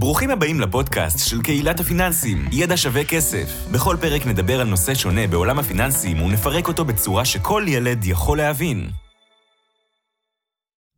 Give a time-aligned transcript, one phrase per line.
[0.00, 3.68] ברוכים הבאים לפודקאסט של קהילת הפיננסים, ידע שווה כסף.
[3.72, 8.90] בכל פרק נדבר על נושא שונה בעולם הפיננסים ונפרק אותו בצורה שכל ילד יכול להבין.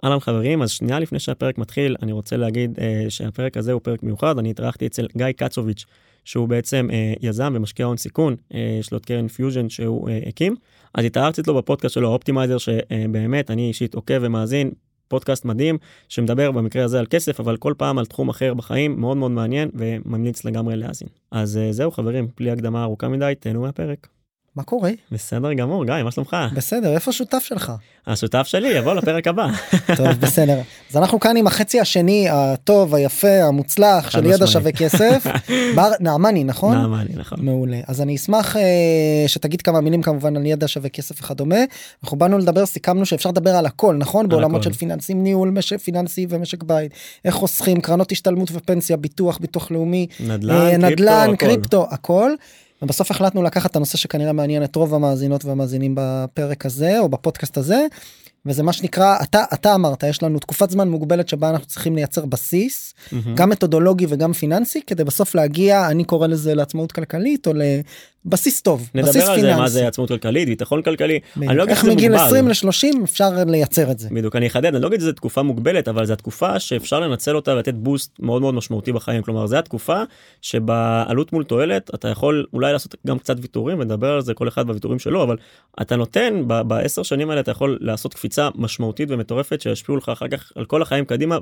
[0.05, 4.03] אהלן חברים, אז שנייה לפני שהפרק מתחיל, אני רוצה להגיד אה, שהפרק הזה הוא פרק
[4.03, 5.85] מיוחד, אני התארחתי אצל גיא קצוביץ',
[6.25, 10.21] שהוא בעצם אה, יזם ומשקיע הון סיכון, אה, יש לו את קרן פיוז'ן שהוא אה,
[10.27, 10.57] הקים.
[10.95, 14.71] אז התארחתי אצלו בפודקאסט שלו, Optimizer, שבאמת אני אישית עוקב ומאזין,
[15.11, 19.17] פודקאסט מדהים, שמדבר במקרה הזה על כסף, אבל כל פעם על תחום אחר בחיים, מאוד
[19.17, 21.09] מאוד מעניין, וממליץ לגמרי להאזין.
[21.31, 24.20] אז אה, זהו חברים, בלי הקדמה ארוכה מדי, תהנו מהפרק.
[24.57, 24.91] מה קורה?
[25.13, 26.37] בסדר גמור, גיא, מה שלומך?
[26.55, 27.73] בסדר, איפה השותף שלך?
[28.07, 29.47] השותף שלי יבוא לפרק הבא.
[29.97, 30.61] טוב, בסדר.
[30.91, 35.27] אז אנחנו כאן עם החצי השני הטוב, היפה, המוצלח של ידע שווה כסף.
[35.77, 36.77] בר נעמני, נכון?
[36.77, 37.39] נעמני, נכון.
[37.43, 37.81] מעולה.
[37.87, 38.63] אז אני אשמח אה,
[39.27, 41.65] שתגיד כמה מילים כמובן על ידע שווה כסף וכדומה.
[42.05, 44.29] אנחנו באנו לדבר, סיכמנו שאפשר לדבר על הכל, נכון?
[44.29, 46.93] בעולמות של פיננסים, ניהול, משק פיננסי ומשק בית.
[47.25, 52.33] איך חוסכים, קרנות השתלמות ופנסיה, ביטוח, ביטוח לאומי, נדל"ן, אה, נדל"ן קריפטו, הכל.
[52.83, 57.57] ובסוף החלטנו לקחת את הנושא שכנראה מעניין את רוב המאזינות והמאזינים בפרק הזה או בפודקאסט
[57.57, 57.87] הזה
[58.47, 62.27] וזה מה שנקרא אתה אתה אמרת יש לנו תקופת זמן מוגבלת שבה אנחנו צריכים לייצר
[62.27, 63.15] בסיס mm-hmm.
[63.35, 67.53] גם מתודולוגי וגם פיננסי כדי בסוף להגיע אני קורא לזה לעצמאות כלכלית או
[68.25, 69.55] בסיס טוב נדבר בסיס על פיננסי.
[69.55, 71.21] זה מה זה עצמאות כלכלית ביטחון כלכלי.
[71.37, 74.09] אני לא איך מגיל 20 ל-30 אפשר לייצר את זה.
[74.11, 77.53] בדיוק אני אחדד אני לא אגיד שזה תקופה מוגבלת אבל זו התקופה שאפשר לנצל אותה
[77.53, 79.23] ולתת בוסט מאוד מאוד משמעותי בחיים.
[79.23, 80.03] כלומר זה התקופה
[80.43, 84.67] שבעלות מול תועלת אתה יכול אולי לעשות גם קצת ויתורים ונדבר על זה כל אחד
[84.67, 85.37] בוויתורים שלו אבל
[85.83, 90.53] אתה נותן בעשר שנים האלה אתה יכול לעשות קפיצה משמעותית ומטורפת שישפיעו לך אחר כך
[90.57, 91.39] על כל החיים קדימה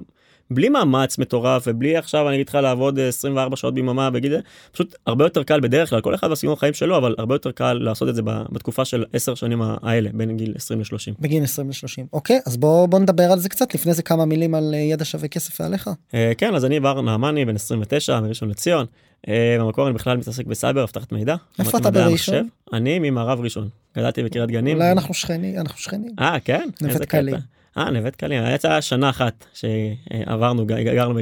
[0.50, 4.40] בלי מאמץ מטורף ובלי עכשיו אני אגיד לך לעבוד 24 שעות ביממה בגיל זה
[4.72, 7.72] פשוט הרבה יותר קל בדרך כלל כל אחד בסגנון החיים שלו אבל הרבה יותר קל
[7.72, 11.14] לעשות את זה בתקופה של 10 שנים האלה בין גיל 20 ל-30.
[11.20, 14.54] בגיל 20 ל-30 אוקיי אז בוא בוא נדבר על זה קצת לפני זה כמה מילים
[14.54, 15.90] על אה, ידע שווה כסף עליך.
[16.14, 18.86] אה, כן אז אני בר נעמני בן 29 מראשון לציון.
[19.28, 21.36] אה, במקור אני בכלל מתעסק בסייבר אבטחת מידע.
[21.58, 22.48] איפה אתה בראשון?
[22.72, 24.76] אני ממערב ראשון גדלתי בקריית גנים.
[24.76, 26.10] אולי אנחנו שכנים אנחנו שכנים.
[26.18, 26.68] אה כן?
[26.82, 27.34] נווה קלים.
[27.78, 31.20] אה נווה קלים יצאה שנה אחת שעברנו גרנו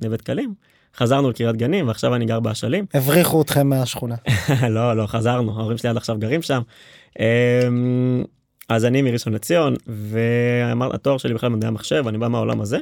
[0.00, 0.54] בנווה קלים.
[0.96, 2.84] חזרנו לקריית גנים ועכשיו אני גר באשלים.
[2.94, 4.14] הבריחו אתכם מהשכונה.
[4.68, 6.60] לא לא חזרנו ההורים שלי עד עכשיו גרים שם.
[7.18, 8.24] אמ,
[8.68, 12.78] אז אני מראשון לציון והתואר שלי בכלל מדעי המחשב אני בא מהעולם הזה.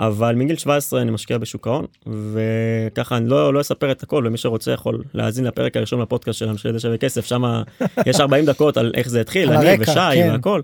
[0.00, 4.38] אבל מגיל 17 אני משקיע בשוק ההון וככה אני לא לא אספר את הכל ומי
[4.38, 7.42] שרוצה יכול להאזין לפרק הראשון לפודקאסט שלנו של ידע שווה כסף שם
[8.06, 10.28] יש 40 דקות על איך זה התחיל אני הרקע, ושי כן.
[10.32, 10.60] והכל.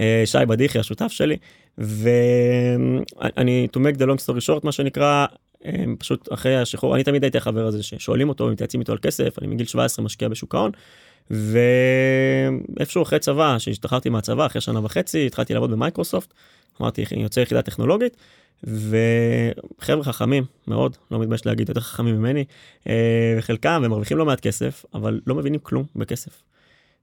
[0.00, 1.36] אה, שי בדיחי השותף שלי
[1.78, 5.26] ואני to make the long story short מה שנקרא
[5.98, 9.46] פשוט אחרי השחרור אני תמיד הייתי החבר הזה ששואלים אותו מתייעצים איתו על כסף אני
[9.46, 10.70] מגיל 17 משקיע בשוק ההון.
[11.30, 16.34] ואיפשהו אחרי צבא שהשתחררתי מהצבא אחרי שנה וחצי התחלתי לעבוד במייקרוסופט
[16.80, 18.16] אמרתי אני יוצא יחידה טכנולוגית
[18.64, 22.44] וחבר'ה חכמים מאוד לא מתבייש להגיד יותר חכמים ממני
[22.88, 26.42] אה, וחלקם הם מרוויחים לא מעט כסף אבל לא מבינים כלום בכסף.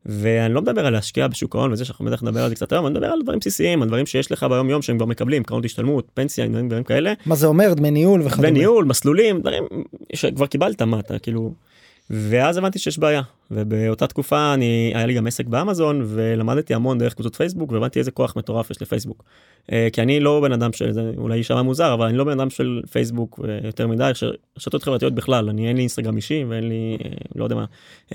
[0.05, 2.85] ואני לא מדבר על להשקיע בשוק ההון וזה שאנחנו בטח נדבר על זה קצת היום,
[2.85, 5.65] אני מדבר על דברים בסיסיים, על דברים שיש לך ביום יום שהם כבר מקבלים, קרנות
[5.65, 7.13] השתלמות, פנסיה, דברים, דברים כאלה.
[7.25, 7.73] מה זה אומר?
[7.73, 8.49] דמי ניהול וכדומה.
[8.49, 9.63] דמי ניהול, מסלולים, דברים
[10.13, 11.53] שכבר קיבלת, מה אתה כאילו...
[12.09, 13.21] ואז הבנתי שיש בעיה
[13.51, 18.11] ובאותה תקופה אני היה לי גם עסק באמזון ולמדתי המון דרך קבוצות פייסבוק והבנתי איזה
[18.11, 19.23] כוח מטורף יש לפייסבוק.
[19.71, 22.39] אה, כי אני לא בן אדם של זה אולי יישמע מוזר אבל אני לא בן
[22.39, 24.11] אדם של פייסבוק יותר מדי
[24.57, 27.65] רשתות חברתיות בכלל אני אין לי אינסטגרם אישי ואין לי אה, לא יודע מה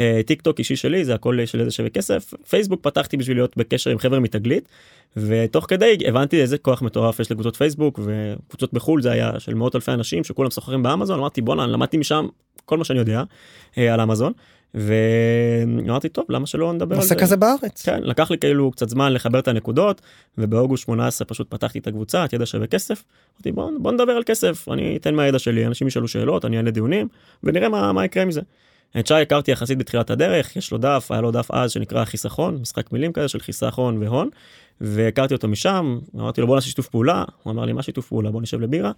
[0.00, 3.56] אה, טיק טוק אישי שלי זה הכל של איזה שווה כסף פייסבוק פתחתי בשביל להיות
[3.56, 4.68] בקשר עם חבר'ה מתגלית
[5.16, 9.74] ותוך כדי הבנתי איזה כוח מטורף יש לקבוצות פייסבוק וקבוצות בחול זה היה של מאות
[9.74, 12.26] אלפי אנשים שכולם סוחרים באמזון אמרתי בואנה למדתי משם
[12.64, 13.22] כל מה שאני יודע
[13.76, 14.32] על אמזון.
[14.74, 17.14] ואמרתי טוב למה שלא נדבר על זה.
[17.14, 17.82] כזה בארץ.
[17.82, 20.00] כן לקח לי כאילו קצת זמן לחבר את הנקודות
[20.38, 23.04] ובאוגוסט 18 פשוט פתחתי את הקבוצה את ידע שווה כסף.
[23.36, 26.70] אמרתי בוא, בוא נדבר על כסף אני אתן מהידע שלי אנשים ישאלו שאלות אני אעלה
[26.70, 27.08] דיונים
[27.42, 28.40] ונראה מה, מה יקרה מזה.
[28.98, 32.58] את שי הכרתי יחסית בתחילת הדרך יש לו דף היה לו דף אז שנקרא חיסכון
[32.60, 34.28] משחק מילים כזה של חיסכון והון
[34.80, 37.24] והכרתי אותו משם אמרתי לו בוא נעשה שיתוף פעולה.
[37.42, 38.30] הוא אמר לי מה שיתוף פעולה?
[38.30, 38.92] בוא נשב לבירה.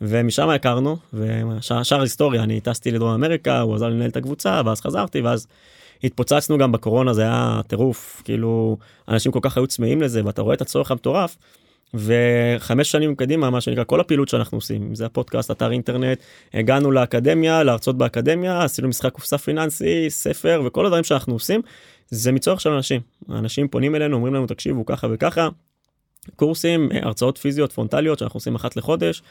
[0.00, 4.80] ומשם הכרנו ושאר היסטוריה אני טסתי לדרום אמריקה הוא עזר לי לנהל את הקבוצה ואז
[4.80, 5.46] חזרתי ואז
[6.04, 8.22] התפוצצנו גם בקורונה זה היה טירוף.
[8.24, 8.76] כאילו
[9.08, 11.36] אנשים כל כך היו צמאים לזה ואתה רואה את הצורך המטורף.
[11.94, 16.18] וחמש שנים קדימה מה שנקרא כל הפעילות שאנחנו עושים זה הפודקאסט אתר אינטרנט
[16.54, 21.62] הגענו לאקדמיה להרצות באקדמיה עשינו משחק קופסה פיננסי ספר וכל הדברים שאנחנו עושים
[22.10, 23.00] זה מצורך של אנשים.
[23.30, 25.48] אנשים פונים אלינו אומרים לנו תקשיבו ככה וככה.
[26.36, 29.22] קורסים הרצאות פיזיות פרונטליות שאנחנו עושים אחת לחודש.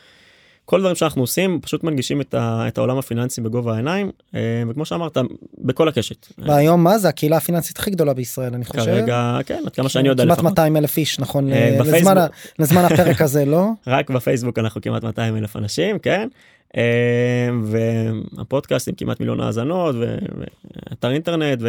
[0.66, 4.86] כל דברים שאנחנו עושים פשוט מנגישים את, ה, את העולם הפיננסי בגובה העיניים אה, וכמו
[4.86, 5.18] שאמרת
[5.57, 6.27] בכל הקשת.
[6.38, 6.98] והיום מה?
[6.98, 8.86] זה הקהילה הפיננסית הכי גדולה בישראל אני חושב.
[8.86, 12.16] כרגע כן עד כמה שאני יודע כמעט 200 אלף איש נכון אה, לזמן,
[12.60, 13.69] לזמן הפרק הזה לא?
[13.88, 16.28] רק בפייסבוק אנחנו כמעט 200 אלף אנשים כן
[16.78, 21.60] אה, והפודקאסטים כמעט מיליון האזנות ואתר אינטרנט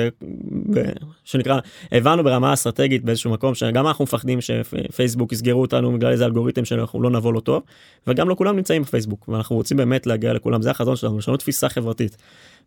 [1.25, 1.59] ושנקרא
[1.93, 7.03] הבנו ברמה אסטרטגית באיזשהו מקום שגם אנחנו מפחדים שפייסבוק יסגרו אותנו בגלל איזה אלגוריתם שאנחנו
[7.03, 7.63] לא נבוא לו טוב
[8.07, 11.69] וגם לא כולם נמצאים בפייסבוק ואנחנו רוצים באמת להגיע לכולם זה החזון שלנו לשנות תפיסה
[11.69, 12.17] חברתית.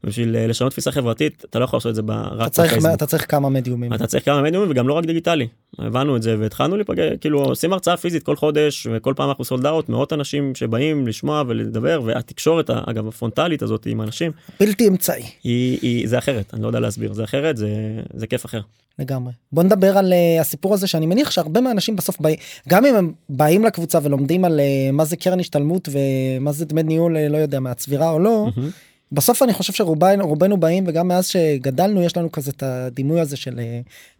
[0.03, 3.05] בשביל אה, לשנות תפיסה חברתית אתה לא יכול לעשות את זה רק אתה צריך, אתה
[3.05, 5.47] צריך כמה מדיומים אתה צריך כמה מדיומים וגם לא רק דיגיטלי
[5.79, 9.65] הבנו את זה והתחלנו להיפגש כאילו עושים הרצאה פיזית כל חודש וכל פעם אנחנו סולד
[9.65, 15.79] אאוט מאות אנשים שבאים לשמוע ולדבר והתקשורת אגב הפרונטלית הזאת עם אנשים בלתי אמצעי היא,
[15.81, 17.69] היא זה אחרת אני לא יודע להסביר זה אחרת זה
[18.13, 18.61] זה כיף אחר.
[18.99, 22.35] לגמרי בוא נדבר על uh, הסיפור הזה שאני מניח שהרבה מהאנשים בסוף באים
[22.69, 26.83] גם אם הם באים לקבוצה ולומדים על uh, מה זה קרן השתלמות ומה זה דמי
[26.83, 28.47] ניהול uh, לא יודע מהצבירה או לא.
[28.47, 28.88] Mm-hmm.
[29.11, 33.59] בסוף אני חושב שרובנו באים וגם מאז שגדלנו יש לנו כזה את הדימוי הזה של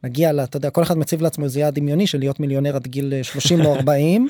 [0.04, 2.88] נגיע לה, אתה יודע, כל אחד מציב לעצמו איזה יעד דמיוני של להיות מיליונר עד
[2.88, 4.28] גיל 30 או 40.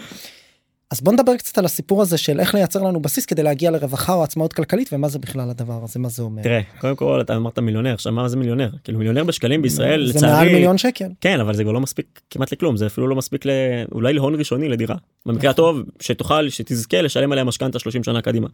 [0.92, 4.14] אז בוא נדבר קצת על הסיפור הזה של איך לייצר לנו בסיס כדי להגיע לרווחה
[4.14, 6.44] או עצמאות כלכלית ומה זה בכלל הדבר הזה מה זה אומר.
[6.44, 10.14] תראה קודם כל אתה אמרת מיליונר עכשיו מה זה מיליונר כאילו מיליונר בשקלים בישראל זה
[10.14, 13.16] לצערי, מעל מיליון שקל כן אבל זה כבר לא מספיק כמעט לכלום זה אפילו לא
[13.16, 13.50] מספיק ל...
[13.92, 14.96] אולי להון ראשוני לדירה
[15.26, 15.50] במקרה.
[15.50, 18.48] הטוב שתוכל שתזכה לשלם עליה משכנתה 30 שנה קדימה.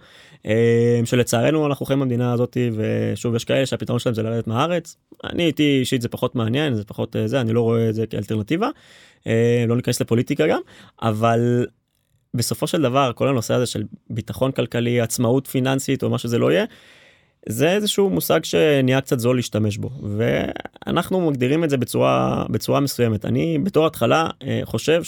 [0.46, 5.46] אה, שלצערנו אנחנו חיים במדינה הזאת ושוב יש כאלה שהפתרון שלהם זה לרדת מהארץ אני
[5.46, 8.70] איתי אישית זה פחות מעניין זה פחות אה, זה אני לא רואה את זה כאלטרנטיבה.
[9.28, 10.60] אה, לא ניכנס לפוליטיקה גם
[11.02, 11.66] אבל
[12.36, 16.52] בסופו של דבר כל הנושא הזה של ביטחון כלכלי עצמאות פיננסית או מה שזה לא
[16.52, 16.66] יהיה.
[17.50, 23.26] זה איזשהו מושג שנהיה קצת זול להשתמש בו ואנחנו מגדירים את זה בצורה בצורה מסוימת
[23.26, 25.04] אני בתור התחלה אה, חושב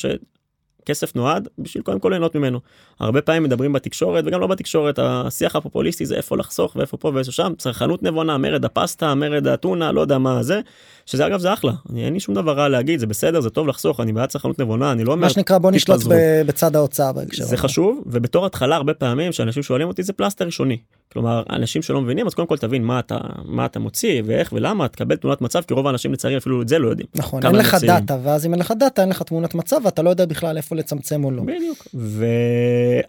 [0.87, 2.59] כסף נועד בשביל קודם כל ליהנות ממנו.
[2.99, 7.31] הרבה פעמים מדברים בתקשורת וגם לא בתקשורת השיח הפופוליסטי זה איפה לחסוך ואיפה פה ואיפה
[7.31, 7.53] שם.
[7.57, 10.61] צרכנות נבונה מרד הפסטה מרד האתונה לא יודע מה זה
[11.05, 11.71] שזה אגב זה אחלה.
[11.89, 14.59] אני אין לי שום דבר רע להגיד זה בסדר זה טוב לחסוך אני בעד צרכנות
[14.59, 16.01] נבונה אני לא אומר מה שנקרא בוא נשלוט
[16.45, 20.77] בצד ההוצאה בהקשר זה חשוב ובתור התחלה הרבה פעמים שאנשים שואלים אותי זה פלסטר ראשוני
[21.11, 24.87] כלומר אנשים שלא מבינים אז קודם כל תבין מה אתה מה אתה מוציא ואיך ולמה
[24.87, 27.07] תקבל תמונת מצב כי רוב האנשים לצערי אפילו את זה לא יודעים.
[27.15, 30.09] נכון אין לך דאטה ואז אם אין לך דאטה אין לך תמונת מצב ואתה לא
[30.09, 31.43] יודע בכלל איפה לצמצם או לא.
[31.43, 31.87] בדיוק.
[31.93, 32.25] ו...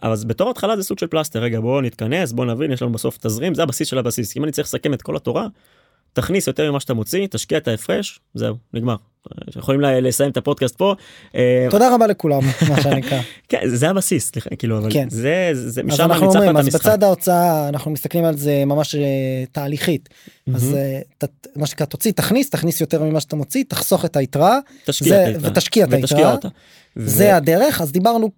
[0.01, 3.17] אז בתור התחלה זה סוג של פלסטר רגע בוא נתכנס בוא נבין יש לנו בסוף
[3.17, 5.47] תזרים זה הבסיס של הבסיס אם אני צריך לסכם את כל התורה
[6.13, 8.95] תכניס יותר ממה שאתה מוציא תשקיע את ההפרש זהו נגמר.
[9.57, 10.95] יכולים לסיים את הפודקאסט פה.
[11.35, 13.19] אה, תודה רבה לכולם מה שנקרא.
[13.49, 15.09] כן זה הבסיס כאילו אבל כן.
[15.09, 19.01] זה זה משם אנחנו אומרים אז בצד ההוצאה אנחנו מסתכלים על זה ממש אה,
[19.51, 20.09] תהליכית
[20.55, 24.59] אז אה, מה שנקרא תוציא תכניס תכניס יותר ממה שאתה מוציא תחסוך את היתרה
[25.41, 26.35] ותשקיע את היתרה.
[26.95, 28.29] זה הדרך אז דיברנו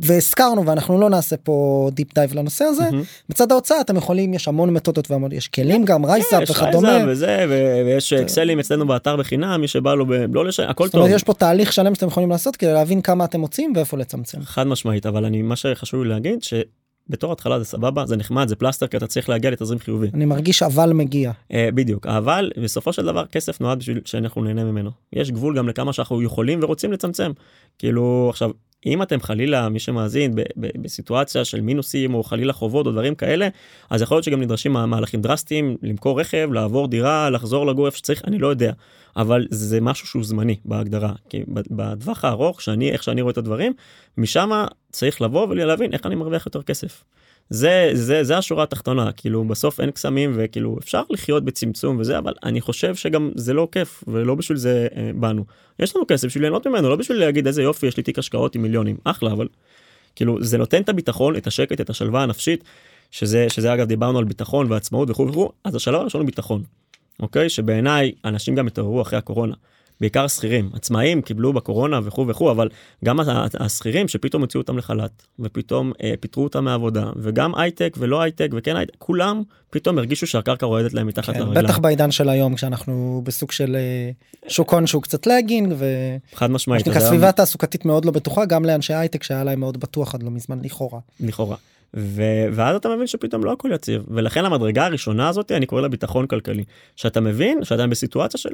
[0.00, 3.28] והזכרנו ואנחנו לא נעשה פה deep dive לנושא הזה mm-hmm.
[3.28, 7.46] בצד ההוצאה אתם יכולים יש המון מתודות והמון יש כלים גם כן, וכדומה וזה
[7.86, 11.72] ויש אקסלים אצלנו באתר בחינם מי שבא לו לא לשם הכל טוב יש פה תהליך
[11.72, 15.42] שלם שאתם יכולים לעשות כדי להבין כמה אתם מוצאים ואיפה לצמצם חד משמעית אבל אני
[15.42, 16.54] מה שחשוב לי להגיד ש...
[17.10, 20.08] בתור התחלה זה סבבה זה נחמד זה פלסטר כי אתה צריך להגיע לתזרים חיובי.
[20.14, 21.30] אני מרגיש אבל מגיע.
[21.30, 25.68] Uh, בדיוק אבל בסופו של דבר כסף נועד בשביל שאנחנו נהנה ממנו יש גבול גם
[25.68, 27.32] לכמה שאנחנו יכולים ורוצים לצמצם
[27.78, 28.50] כאילו עכשיו
[28.86, 33.14] אם אתם חלילה מי שמאזין ב- ב- בסיטואציה של מינוסים או חלילה חובות או דברים
[33.14, 33.48] כאלה
[33.90, 38.22] אז יכול להיות שגם נדרשים מהלכים דרסטיים למכור רכב לעבור דירה לחזור לגור איפה שצריך
[38.24, 38.72] אני לא יודע
[39.16, 43.72] אבל זה משהו שהוא זמני בהגדרה כי בטווח הארוך שאני איך שאני רואה את הדברים
[44.18, 44.50] משם
[44.92, 47.04] צריך לבוא ולהבין איך אני מרוויח יותר כסף.
[47.50, 52.34] זה זה זה השורה התחתונה כאילו בסוף אין קסמים וכאילו אפשר לחיות בצמצום וזה אבל
[52.42, 55.44] אני חושב שגם זה לא כיף ולא בשביל זה אה, באנו
[55.78, 58.54] יש לנו כסף בשביל ליהנות ממנו לא בשביל להגיד איזה יופי יש לי תיק השקעות
[58.54, 59.48] עם מיליונים אחלה אבל
[60.16, 62.64] כאילו זה נותן את הביטחון את השקט את השלווה הנפשית
[63.10, 66.62] שזה שזה אגב דיברנו על ביטחון ועצמאות וכו' וכו' אז השלב הראשון הוא ביטחון.
[67.20, 69.54] אוקיי שבעיניי אנשים גם התעוררו אחרי הקורונה
[70.00, 72.68] בעיקר שכירים עצמאים קיבלו בקורונה וכו' וכו' אבל
[73.04, 73.20] גם
[73.60, 78.76] השכירים שפתאום הוציאו אותם לחל"ת ופתאום אה, פיטרו אותם מהעבודה וגם הייטק ולא הייטק וכן
[78.76, 81.66] הייטק כולם פתאום הרגישו שהקרקע רועדת להם מתחת כן, לרגליים.
[81.66, 84.10] בטח בעידן של היום כשאנחנו בסוג של אה,
[84.48, 85.74] שוק הון שהוא קצת lagging
[86.32, 86.88] וחד משמעית.
[86.88, 87.32] סביבה היום...
[87.32, 91.00] תעסוקתית מאוד לא בטוחה גם לאנשי הייטק שהיה להם מאוד בטוח עד לא מזמן לכאורה.
[91.20, 91.56] לכאורה.
[91.96, 95.88] ו- ואז אתה מבין שפתאום לא הכל יציב ולכן המדרגה הראשונה הזאת אני קורא לה
[95.88, 96.64] ביטחון כלכלי
[96.96, 98.50] שאתה מבין שאתה בסיטואציה של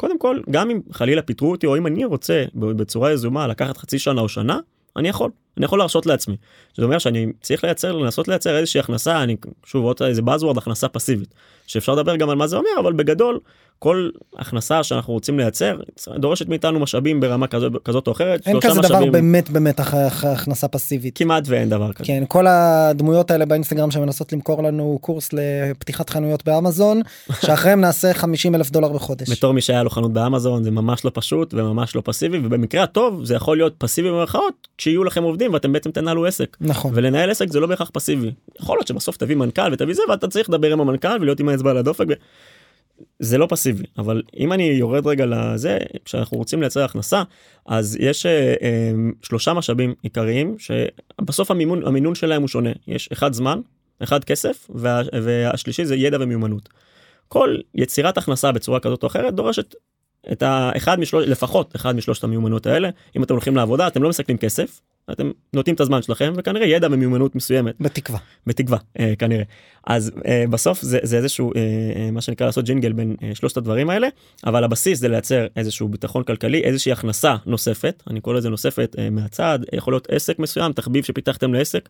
[0.00, 3.98] קודם כל גם אם חלילה פיטרו אותי או אם אני רוצה בצורה יזומה לקחת חצי
[3.98, 4.58] שנה או שנה
[4.96, 6.36] אני יכול אני יכול להרשות לעצמי.
[6.76, 10.88] זה אומר שאני צריך לייצר לנסות לייצר איזושהי הכנסה אני שוב עוד איזה buzzword הכנסה
[10.88, 11.34] פסיבית
[11.66, 13.40] שאפשר לדבר גם על מה זה אומר אבל בגדול
[13.80, 15.76] כל הכנסה שאנחנו רוצים לייצר
[16.18, 18.46] דורשת מאיתנו משאבים ברמה כזאת, כזאת או אחרת.
[18.46, 19.02] אין כזה משאבים...
[19.02, 21.18] דבר באמת באמת הכנסה פסיבית.
[21.18, 22.04] כמעט ואין דבר כזה.
[22.04, 27.00] כן כל הדמויות האלה באינסטגרם שמנסות למכור לנו קורס לפתיחת חנויות באמזון
[27.46, 29.30] שאחריהם נעשה 50 אלף דולר בחודש.
[29.30, 33.24] בתור מי שהיה לו חנות באמזון זה ממש לא פשוט וממש לא פסיבי ובמקרה הטוב
[33.24, 36.56] זה יכול להיות פסיבי במרכאות כשיהיו לכם עובדים עובדים ואתם בעצם תנהלו עסק.
[36.60, 36.92] נכון.
[36.94, 38.30] ולנהל עסק זה לא בהכרח פסיבי.
[38.60, 41.70] יכול להיות שבסוף תביא מנכ"ל ותביא זה ואתה צריך לדבר עם המנכ"ל ולהיות עם האצבע
[41.70, 42.04] על הדופק.
[42.08, 42.12] ו...
[43.18, 47.22] זה לא פסיבי אבל אם אני יורד רגע לזה כשאנחנו רוצים לייצר הכנסה
[47.66, 48.92] אז יש אה, אה,
[49.22, 53.60] שלושה משאבים עיקריים שבסוף המימון המינון שלהם הוא שונה יש אחד זמן
[54.02, 56.68] אחד כסף וה, והשלישי זה ידע ומיומנות.
[57.28, 59.74] כל יצירת הכנסה בצורה כזאת או אחרת דורשת
[60.32, 64.38] את האחד משלוש לפחות אחד משלושת המיומנות האלה אם אתם הולכים לעבודה אתם לא מסכנים
[64.38, 64.80] כסף
[65.12, 67.74] אתם נותנים את הזמן שלכם וכנראה ידע ומיומנות מסוימת.
[67.80, 68.18] בתקווה.
[68.46, 69.44] בתקווה אה, כנראה.
[69.86, 71.60] אז אה, בסוף זה, זה איזשהו אה,
[71.96, 74.08] אה, מה שנקרא לעשות ג'ינגל בין אה, שלושת הדברים האלה
[74.46, 79.10] אבל הבסיס זה לייצר איזשהו ביטחון כלכלי איזושהי הכנסה נוספת אני קורא לזה נוספת אה,
[79.10, 81.88] מהצד יכול להיות עסק מסוים תחביב שפיתחתם לעסק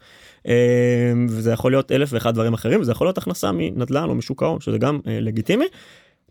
[0.49, 4.43] אה, וזה יכול להיות אלף ואחד דברים אחרים וזה יכול להיות הכנסה מנדל"ן או משוק
[4.43, 5.67] ההון שזה גם אה, לגיטימי.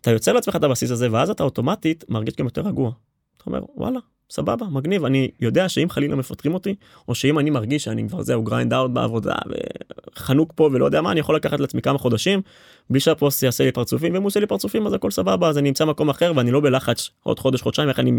[0.00, 2.90] אתה יוצר לעצמך את הבסיס הזה ואז אתה אוטומטית מרגיש גם יותר רגוע.
[3.36, 6.74] אתה אומר וואלה סבבה מגניב אני יודע שאם חלילה מפטרים אותי
[7.08, 9.34] או שאם אני מרגיש שאני כבר זהו grind out בעבודה
[10.16, 12.42] וחנוק פה ולא יודע מה אני יכול לקחת לעצמי כמה חודשים
[12.90, 15.68] בלי שהבוס יעשה לי פרצופים ואם הוא עושה לי פרצופים אז הכל סבבה אז אני
[15.68, 18.12] אמצא מקום אחר ואני לא בלחץ עוד חודש חודשיים איך אני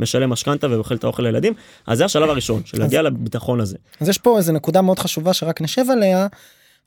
[0.00, 1.52] משלם משכנתה ואוכל את האוכל לילדים
[1.86, 3.76] אז זה השלב הראשון של להגיע לביטחון הזה.
[4.00, 6.26] אז יש פה איזה נקודה מאוד חשובה שרק נשב עליה.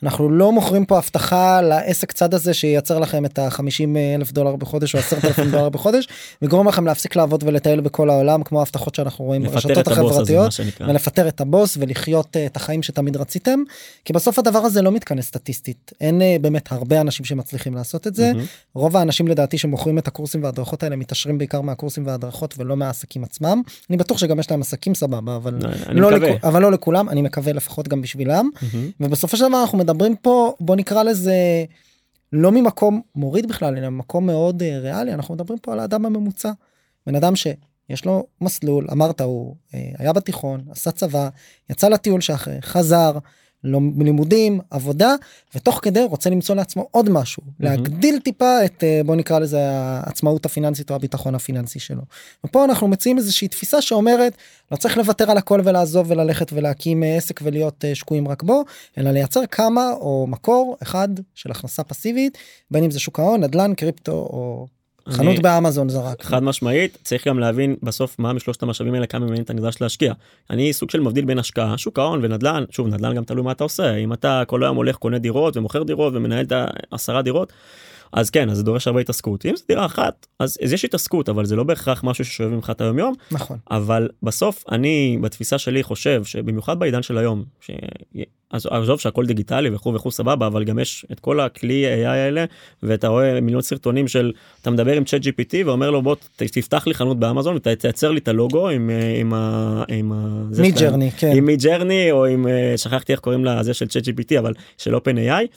[0.04, 4.96] אנחנו לא מוכרים פה הבטחה לעסק צד הזה שייצר לכם את ה-50 אלף דולר בחודש
[4.96, 6.08] או 10 אלפים דולר בחודש
[6.42, 11.42] וגורם לכם להפסיק לעבוד ולטייל בכל העולם כמו ההבטחות שאנחנו רואים ברשתות החברתיות ולפטר את
[11.42, 13.60] הבוס ולחיות את החיים שתמיד רציתם
[14.06, 15.92] כי בסוף הדבר הזה לא מתכנס סטטיסטית.
[16.02, 18.32] אין באמת הרבה אנשים שמצליחים לעשות את זה.
[18.32, 18.74] mm-hmm.
[18.76, 23.62] רוב האנשים לדעתי שמוכרים את הקורסים וההדרכות האלה מתעשרים בעיקר מהקורסים וההדרכות ולא מהעסקים עצמם.
[23.90, 25.60] אני בטוח שגם יש להם עסקים סבבה אבל
[25.90, 26.44] לא, לכ...
[26.44, 28.50] אבל לא לכולם אני מקווה לפחות גם בשבילם.
[28.56, 28.76] mm-hmm.
[29.00, 31.66] ובסופו של דבר אנחנו מדברים פה בוא נקרא לזה
[32.34, 36.52] לא ממקום מוריד בכלל אלא ממקום מאוד uh, ריאלי אנחנו מדברים פה על האדם הממוצע.
[37.08, 41.30] בן אדם שיש לו מסלול אמרת הוא uh, היה בתיכון עשה צבא
[41.70, 43.18] יצא לטיול שאחרי חזר
[43.63, 45.15] לימודים עבודה
[45.55, 47.63] ותוך כדי רוצה למצוא לעצמו עוד משהו mm-hmm.
[47.63, 52.01] להגדיל טיפה את אה, בוא נקרא לזה העצמאות הפיננסית או הביטחון הפיננסי שלו.
[52.46, 54.38] ופה אנחנו מציעים איזושהי תפיסה שאומרת
[54.72, 58.63] לא צריך לוותר על הכל ולעזוב וללכת ולהקים אה, עסק ולהיות אה, שקועים רק בו
[58.98, 62.38] אלא לייצר כמה או מקור אחד של הכנסה פסיבית
[62.72, 64.67] בין אם זה שוק ההון נדל"ן קריפטו או
[65.10, 66.24] חנות באמזון זרק.
[66.24, 70.13] חד משמעית צריך גם להבין בסוף מה משלושת המשאבים האלה כמה ממני אתה נדרש להשקיע.
[70.50, 73.63] אני סוג של מבדיל בין השקעה שוק ההון ונדל"ן שוב נדל"ן גם תלוי מה אתה
[73.63, 76.53] עושה אם אתה כל היום הולך קונה דירות ומוכר דירות ומנהל את
[76.91, 77.53] העשרה דירות
[78.13, 81.29] אז כן אז זה דורש הרבה התעסקות אם זה דירה אחת אז, אז יש התעסקות
[81.29, 85.58] אבל זה לא בהכרח משהו ששואב ממך את היום יום נכון אבל בסוף אני בתפיסה
[85.58, 87.72] שלי חושב שבמיוחד בעידן של היום ש...
[88.51, 92.46] אז עזוב שהכל דיגיטלי וכו' וכו' סבבה אבל גם יש את כל הכלי AI האלה
[92.84, 97.20] ואתה רואה מיליון סרטונים של אתה מדבר עם ChatGPT ואומר לו בוא תפתח לי חנות
[97.20, 98.89] באמזון ותייצר לי את הלוגו עם
[99.20, 99.84] עם ה...
[99.88, 100.43] עם ה...
[100.60, 101.32] Midjourney כן.
[101.36, 105.48] עם Midjourney או עם אה, שכחתי איך קוראים לזה של ChatGPT אבל של OpenAI.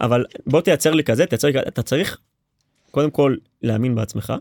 [0.00, 2.18] אבל בוא תייצר לי כזה תייצר לי כזה אתה צריך
[2.90, 4.32] קודם כל להאמין בעצמך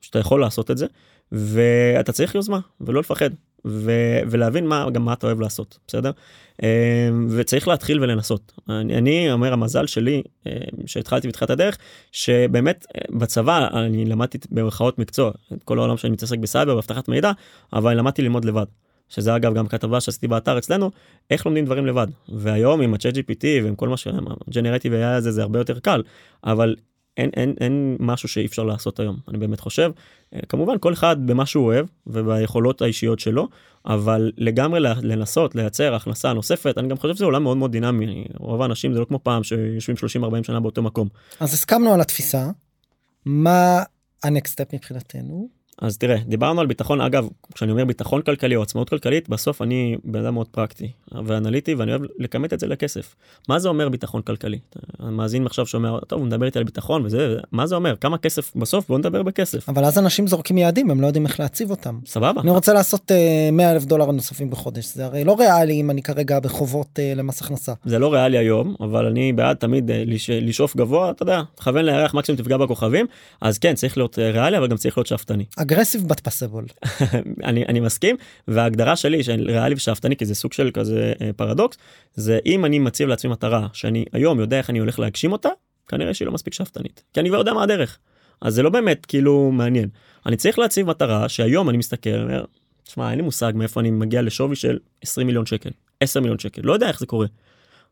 [0.00, 0.86] שאתה יכול לעשות את זה
[1.32, 3.30] ואתה צריך יוזמה ולא לפחד
[3.64, 6.10] ו- ולהבין מה גם מה אתה אוהב לעשות בסדר?
[6.62, 8.52] אמ, וצריך להתחיל ולנסות.
[8.68, 10.52] אני, אני אומר המזל שלי אמ,
[10.86, 11.78] שהתחלתי בתחילת הדרך
[12.12, 17.32] שבאמת בצבא אני למדתי במרכאות מקצוע את כל העולם שאני מתעסק בסייבר ואבטחת מידע
[17.72, 18.66] אבל למדתי ללמוד לבד
[19.14, 20.90] שזה אגב גם כתבה שעשיתי באתר אצלנו,
[21.30, 22.06] איך לומדים דברים לבד.
[22.28, 26.02] והיום עם ה-chat GPT ועם כל מה שהג'נרטיב AI הזה זה הרבה יותר קל,
[26.44, 26.76] אבל
[27.16, 29.90] אין, אין, אין משהו שאי אפשר לעשות היום, אני באמת חושב.
[30.34, 33.48] אה, כמובן כל אחד במה שהוא אוהב וביכולות האישיות שלו,
[33.86, 38.62] אבל לגמרי לנסות לייצר הכנסה נוספת, אני גם חושב שזה עולם מאוד מאוד דינמי, רוב
[38.62, 41.08] האנשים זה לא כמו פעם שיושבים 30-40 שנה באותו מקום.
[41.40, 42.50] אז הסכמנו על התפיסה,
[43.26, 43.82] מה
[44.24, 45.61] הנקסט סטפ מבחינתנו?
[45.82, 49.96] אז תראה דיברנו על ביטחון אגב כשאני אומר ביטחון כלכלי או עצמאות כלכלית בסוף אני
[50.04, 50.90] בן אדם מאוד פרקטי
[51.26, 53.14] ואנליטי ואני אוהב לכמת את זה לכסף.
[53.48, 54.58] מה זה אומר ביטחון כלכלי?
[54.98, 58.56] המאזין עכשיו שומע טוב הוא מדבר איתי על ביטחון וזה מה זה אומר כמה כסף
[58.56, 59.68] בסוף בוא נדבר בכסף.
[59.68, 61.98] אבל אז אנשים זורקים יעדים הם לא יודעים איך להציב אותם.
[62.06, 62.40] סבבה.
[62.40, 65.90] אני רוצה לעשות uh, אה, 100 אלף דולר נוספים בחודש זה הרי לא ריאלי אם
[65.90, 67.72] אני כרגע בחובות uh, למס הכנסה.
[67.84, 71.84] זה לא ריאלי היום אבל אני בעד תמיד uh, לש, לשאוף גבוה אתה יודע תכוון
[71.84, 73.06] לירח מקסימום תפגע בכוכבים
[73.40, 75.44] אז כן צריך להיות ריאלי אבל גם צריך להיות שאפתני.
[75.72, 76.64] אגרסיב בת פסבול.
[77.44, 78.16] אני, אני מסכים
[78.48, 81.76] וההגדרה שלי של ריאלי ושאפתני כי זה סוג של כזה אה, פרדוקס
[82.14, 85.48] זה אם אני מציב לעצמי מטרה שאני היום יודע איך אני הולך להגשים אותה
[85.88, 87.98] כנראה שהיא לא מספיק שאפתנית כי אני כבר יודע מה הדרך.
[88.40, 89.88] אז זה לא באמת כאילו מעניין
[90.26, 92.44] אני צריך להציב מטרה שהיום אני מסתכל אומר
[92.84, 96.62] שמע אין לי מושג מאיפה אני מגיע לשווי של 20 מיליון שקל 10 מיליון שקל
[96.64, 97.26] לא יודע איך זה קורה.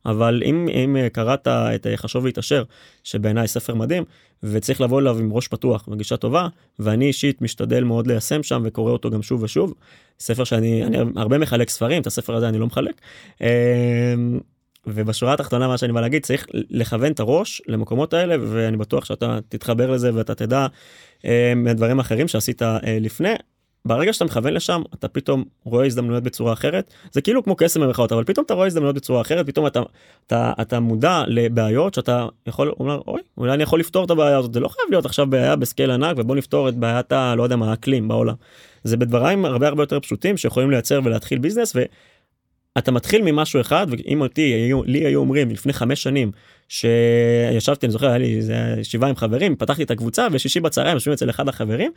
[0.07, 2.64] אבל אם, אם אה, קראת את אה, חשוב והתעשר,
[3.04, 4.04] שבעיניי ספר מדהים,
[4.42, 8.92] וצריך לבוא אליו עם ראש פתוח וגישה טובה, ואני אישית משתדל מאוד ליישם שם וקורא
[8.92, 9.75] אותו גם שוב ושוב.
[10.21, 13.00] ספר שאני אני הרבה מחלק ספרים, את הספר הזה אני לא מחלק.
[13.40, 13.47] אמ,
[14.87, 19.38] ובשורה התחתונה מה שאני בא להגיד צריך לכוון את הראש למקומות האלה ואני בטוח שאתה
[19.49, 20.66] תתחבר לזה ואתה תדע
[21.57, 23.35] מדברים אמ, אחרים שעשית אה, לפני
[23.84, 26.94] ברגע שאתה מכוון לשם אתה פתאום רואה הזדמנויות בצורה אחרת.
[27.12, 29.80] זה כאילו כמו קסם במרכאות אבל פתאום אתה רואה הזדמנויות בצורה אחרת פתאום אתה
[30.26, 34.54] אתה אתה מודע לבעיות שאתה יכול אומר אוי אולי אני יכול לפתור את הבעיה הזאת.
[34.54, 37.70] זה לא חייב להיות עכשיו בעיה בסקייל ענק ובוא נפתור את בעיית הלא יודע מה
[37.70, 38.34] האקלים בעולם.
[38.84, 41.76] זה בדברים הרבה הרבה יותר פשוטים שיכולים לייצר ולהתחיל ביזנס
[42.76, 46.32] ואתה מתחיל ממשהו אחד ואם אותי היו לי היו אומרים לפני חמש שנים
[46.68, 51.12] שישבתי אני זוכר היה לי איזה שבעה עם חברים פתחתי את הקבוצה ושישי בצהריים יושבים
[51.12, 51.92] אצל אחד החברים.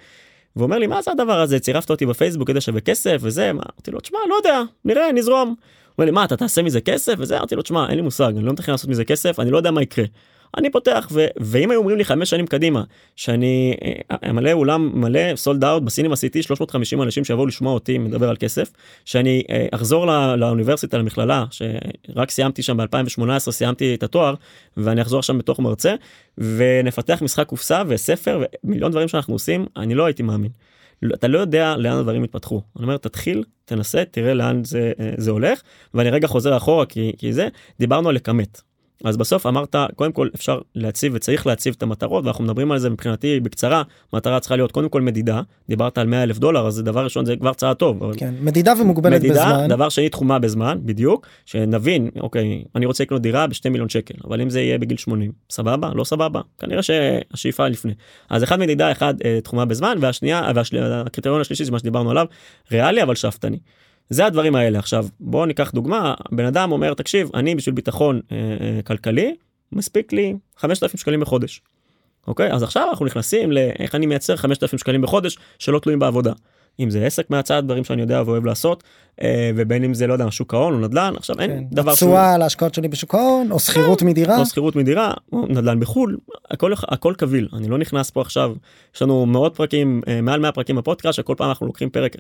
[0.56, 3.92] ואומר לי מה זה הדבר הזה צירפת אותי בפייסבוק כדי שווה כסף וזה מה אמרתי
[3.92, 5.56] לו תשמע לא יודע נראה נזרום.
[5.98, 8.46] אומר לי מה אתה תעשה מזה כסף וזה אמרתי לו תשמע אין לי מושג אני
[8.46, 10.06] לא מתכנן לעשות מזה כסף אני לא יודע מה יקרה.
[10.58, 12.84] אני פותח ו- ואם היו אומרים לי חמש שנים קדימה
[13.16, 13.76] שאני
[14.12, 18.36] אה, מלא אולם מלא סולד אאוט בסינמה סיטי 350 אנשים שיבואו לשמוע אותי מדבר על
[18.36, 18.72] כסף
[19.06, 24.34] שאני אה, אחזור לא, לאוניברסיטה למכללה שרק סיימתי שם ב2018 סיימתי את התואר
[24.78, 25.96] ואני אחזור שם בתוך מרצה
[26.38, 30.52] ונפתח משחק קופסה וספר ומיליון דברים שאנחנו עושים אני לא הייתי מאמין.
[31.14, 32.62] אתה לא יודע לאן הדברים יתפתחו.
[32.76, 35.62] אני אומר תתחיל תנסה תראה לאן זה אה, זה הולך
[35.94, 37.48] ואני רגע חוזר אחורה כי, כי זה
[37.80, 38.62] דיברנו על לכמת
[39.04, 42.90] אז בסוף אמרת קודם כל אפשר להציב וצריך להציב את המטרות ואנחנו מדברים על זה
[42.90, 43.84] מבחינתי בקצרה
[44.14, 47.26] מטרה צריכה להיות קודם כל מדידה דיברת על 100 אלף דולר אז זה דבר ראשון
[47.26, 48.14] זה כבר צעד טוב.
[48.18, 49.68] כן, מדידה ומוגבלת מדידה, בזמן.
[49.68, 54.42] דבר שני תחומה בזמן בדיוק שנבין אוקיי אני רוצה לקנות דירה בשתי מיליון שקל אבל
[54.42, 57.94] אם זה יהיה בגיל 80 סבבה לא סבבה כנראה שהשאיפה לפני
[58.30, 62.26] אז אחד מדידה אחד אה, תחומה בזמן והשנייה והקריטריון השלישי זה מה שדיברנו עליו
[62.72, 63.58] ריאלי אבל שאפתני.
[64.10, 68.38] זה הדברים האלה עכשיו בואו ניקח דוגמה בן אדם אומר תקשיב אני בשביל ביטחון אה,
[68.38, 69.36] אה, כלכלי
[69.72, 71.62] מספיק לי 5,000 שקלים בחודש.
[72.28, 76.34] אוקיי אז עכשיו אנחנו נכנסים לאיך אני מייצר 5,000 שקלים בחודש שלא תלויים בעבודה.
[76.80, 78.84] אם זה עסק מהצד דברים שאני יודע ואוהב לעשות
[79.22, 81.64] אה, ובין אם זה לא יודע שוק ההון או נדל"ן עכשיו אין כן.
[81.72, 82.10] דבר שהוא...
[82.10, 84.40] תשואה על ההשקעות שלי בשוק ההון או שכירות כן, מדירה?
[84.40, 86.18] או שכירות מדירה או נדל"ן בחול
[86.52, 87.48] הכל הכל קביל.
[87.54, 88.54] אני לא נכנס פה עכשיו
[88.96, 92.16] יש לנו מאות פרקים אה, מעל 100 פרקים בפודקאסט שכל פעם אנחנו לוקחים פרק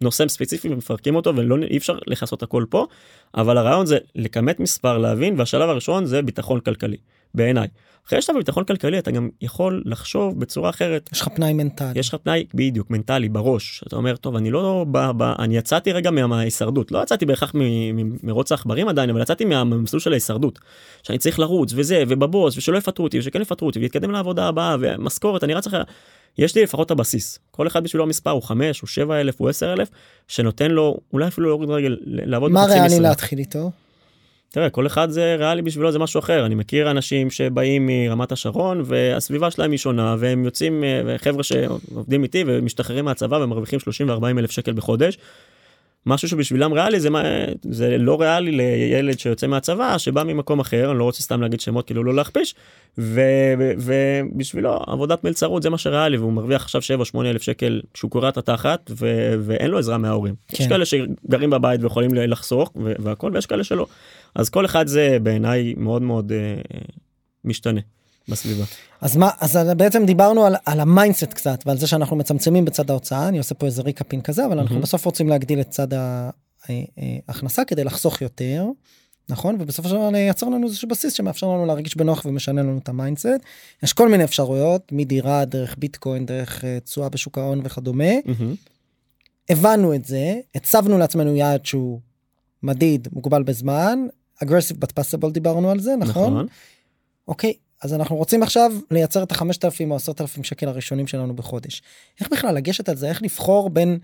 [0.00, 2.86] נושא ספציפי ומפרקים אותו ולא אי אפשר לכסות הכל פה
[3.34, 6.96] אבל הרעיון זה לכמת מספר להבין והשלב הראשון זה ביטחון כלכלי
[7.34, 7.68] בעיניי.
[8.06, 11.10] אחרי שאתה בביטחון כלכלי אתה גם יכול לחשוב בצורה אחרת.
[11.12, 11.98] יש לך פנאי מנטלי.
[12.00, 15.92] יש לך פנאי בדיוק מנטלי בראש אתה אומר טוב אני לא בא, בא אני יצאתי
[15.92, 20.58] רגע מההישרדות לא יצאתי בהכרח ממרוץ העכברים עדיין אבל יצאתי מהמסלול של ההישרדות.
[21.02, 25.44] שאני צריך לרוץ וזה ובבוס ושלא יפטרו אותי ושכן יפטרו אותי ולהתקדם לעבודה הבאה ומשכורת
[25.44, 25.80] אני רץ אחרי.
[26.38, 29.72] יש לי לפחות הבסיס כל אחד בשבילו המספר הוא 5 או 7 אלף או 10
[29.72, 29.88] אלף
[30.28, 33.70] שנותן לו אולי אפילו להוריד רגל לעבוד מה ריאלי להתחיל איתו.
[34.52, 38.82] תראה כל אחד זה ריאלי בשבילו זה משהו אחר אני מכיר אנשים שבאים מרמת השרון
[38.84, 44.38] והסביבה שלהם היא שונה והם יוצאים אה, חבר'ה שעובדים איתי ומשתחררים מהצבא ומרוויחים 30 ו-40
[44.38, 45.18] אלף שקל בחודש.
[46.06, 47.22] משהו שבשבילם ריאלי זה מה
[47.70, 51.86] זה לא ריאלי לילד שיוצא מהצבא שבא ממקום אחר אני לא רוצה סתם להגיד שמות
[51.86, 52.54] כאילו לא להכפיש
[52.98, 58.28] ובשבילו עבודת מלצרות זה מה שריאלי והוא מרוויח עכשיו 7 8 אלף שקל כשהוא קורע
[58.28, 58.90] את התחת
[59.40, 60.62] ואין לו עזרה מההורים כן.
[60.62, 63.86] יש כאלה שגרים בבית ויכולים לחסוך והכל ויש כאלה שלא
[64.34, 66.78] אז כל אחד זה בעיניי מאוד מאוד אה,
[67.44, 67.80] משתנה.
[68.28, 68.64] בסביבה.
[69.00, 72.90] אז מה אז בעצם דיברנו על, על ה mindset קצת ועל זה שאנחנו מצמצמים בצד
[72.90, 75.88] ההוצאה אני עושה פה איזה recapping כזה אבל אנחנו בסוף רוצים להגדיל את צד
[77.28, 78.66] ההכנסה כדי לחסוך יותר.
[79.28, 82.88] נכון ובסופו של דבר ייצר לנו איזשהו בסיס שמאפשר לנו להרגיש בנוח ומשנה לנו את
[82.88, 83.28] ה mindset.
[83.82, 88.12] יש כל מיני אפשרויות מדירה דרך ביטקוין דרך אה, תשואה בשוק ההון וכדומה.
[89.48, 92.00] הבנו את זה הצבנו לעצמנו יעד שהוא
[92.62, 93.98] מדיד מוגבל בזמן
[94.42, 96.32] aggressive but feasible דיברנו על זה נכון?
[96.32, 96.46] נכון.
[97.28, 101.36] אוקיי אז אנחנו רוצים עכשיו לייצר את החמשת אלפים או עשרת אלפים שקל הראשונים שלנו
[101.36, 101.82] בחודש.
[102.20, 103.98] איך בכלל לגשת על זה איך לבחור בין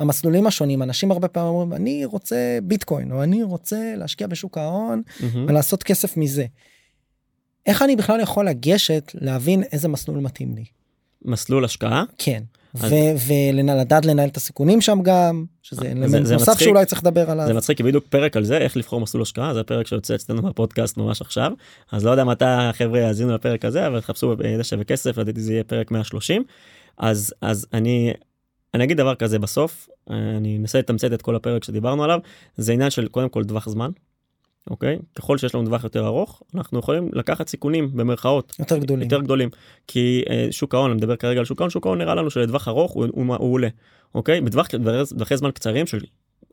[0.00, 5.02] המסלולים השונים אנשים הרבה פעמים אומרים אני רוצה ביטקוין או אני רוצה להשקיע בשוק ההון
[5.06, 5.36] mm-hmm.
[5.48, 6.46] ולעשות כסף מזה.
[7.66, 10.64] איך אני בכלל יכול לגשת להבין איזה מסלול מתאים לי.
[11.24, 12.04] מסלול השקעה?
[12.18, 12.42] כן.
[12.74, 17.46] ולדעת לנהל את הסיכונים שם גם שזה אלמנט נוסף שאולי צריך לדבר עליו.
[17.46, 20.42] זה מצחיק כי בדיוק פרק על זה איך לבחור מסלול השקעה זה הפרק שיוצא אצלנו
[20.42, 21.52] בפודקאסט ממש עכשיו.
[21.92, 25.52] אז לא יודע מתי החבר'ה יאזינו לפרק הזה אבל תחפשו ידע שווה כסף לדעתי זה
[25.52, 26.42] יהיה פרק 130
[26.98, 28.12] אז אז אני
[28.74, 32.18] אני אגיד דבר כזה בסוף אני אנסה לתמצת את כל הפרק שדיברנו עליו.
[32.56, 33.90] זה עניין של קודם כל טווח זמן
[34.70, 34.98] אוקיי?
[35.14, 39.02] ככל שיש לנו טווח יותר ארוך אנחנו יכולים לקחת סיכונים במרכאות יותר גדולים.
[39.02, 39.48] יותר גדולים.
[39.86, 42.68] כי אה, שוק ההון אני מדבר כרגע על שוק ההון שוק ההון נראה לנו שלטווח
[42.68, 43.68] ארוך הוא, הוא, הוא עולה
[44.14, 44.40] אוקיי?
[44.40, 44.66] בטווח
[45.18, 45.98] טווחי זמן קצרים של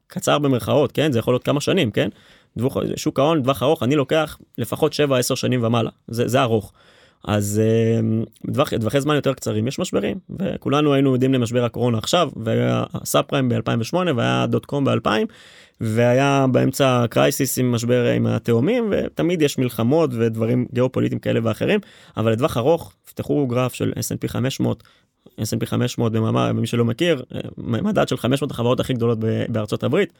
[0.08, 1.12] קצר במרכאות כן?
[1.12, 2.10] זה יכול להיות כמה שנים כן?
[2.58, 4.96] דבוך, שוק ההון טווח ארוך אני לוקח לפחות 7-10
[5.36, 5.90] שנים ומעלה.
[6.08, 6.74] זה, זה ארוך.
[7.28, 7.62] אז
[8.46, 12.84] בטווח אה, טווחי זמן יותר קצרים יש משברים וכולנו היינו עדים למשבר הקורונה עכשיו והיה
[13.04, 15.10] סאב פריים ב2008 והיה dot com ב2000
[15.82, 21.80] והיה באמצע crisis עם משבר עם התאומים ותמיד יש מלחמות ודברים גיאופוליטיים כאלה ואחרים
[22.18, 24.84] אבל לטווח ארוך תפתחו גרף של S&P 500
[25.42, 30.14] S&P 500 במאמר מי שלא מכיר אה, מדד של 500 החברות הכי גדולות בארצות הברית.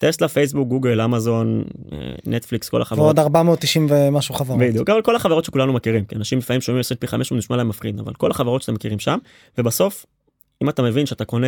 [0.00, 3.04] טסלה פייסבוק גוגל אמזון אה, נטפליקס כל החברות.
[3.04, 4.60] ועוד 490 ומשהו חברות.
[4.60, 8.00] בדיוק אבל כל החברות שכולנו מכירים כי אנשים לפעמים שומעים S&P 500 נשמע להם מפחיד
[8.00, 9.18] אבל כל החברות שאתם מכירים שם
[9.58, 10.06] ובסוף
[10.62, 11.46] אם אתה מבין שאתה קונה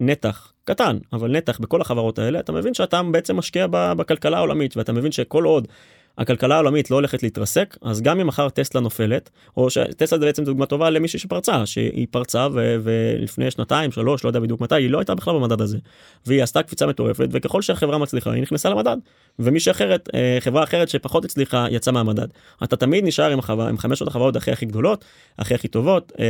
[0.00, 4.92] נתח קטן אבל נתח בכל החברות האלה אתה מבין שאתה בעצם משקיע בכלכלה העולמית ואתה
[4.92, 5.68] מבין שכל עוד
[6.18, 10.44] הכלכלה העולמית לא הולכת להתרסק אז גם אם מחר טסלה נופלת או שטסלה זה בעצם
[10.44, 14.90] דוגמה טובה למישהי שפרצה שהיא פרצה ו- ולפני שנתיים שלוש לא יודע בדיוק מתי היא
[14.90, 15.78] לא הייתה בכלל במדד הזה.
[16.26, 18.96] והיא עשתה קפיצה מטורפת וככל שהחברה מצליחה היא נכנסה למדד.
[19.38, 22.26] ומישהי אחרת אה, חברה אחרת שפחות הצליחה יצאה מהמדד.
[22.64, 25.04] אתה תמיד נשאר עם החברה עם 500 החברות הכי הכי גדולות
[25.38, 26.12] הכי הכי טובות.
[26.18, 26.24] אה,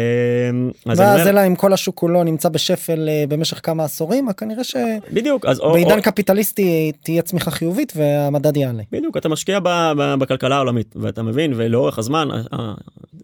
[0.93, 5.47] אז ואז אלא אם כל השוק כולו נמצא בשפל אה, במשך כמה עשורים כנראה שבדיוק
[5.47, 8.83] אז בעידן או, קפיטליסטי תהיה צמיחה חיובית והמדד יעלה.
[8.93, 9.69] בדיוק אתה משקיע ב...
[10.19, 12.29] בכלכלה העולמית ואתה מבין ולאורך הזמן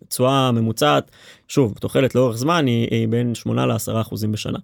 [0.02, 1.10] התשואה הממוצעת
[1.48, 4.58] שוב תוחלת לאורך זמן היא, היא בין 8 ל-10 אחוזים בשנה.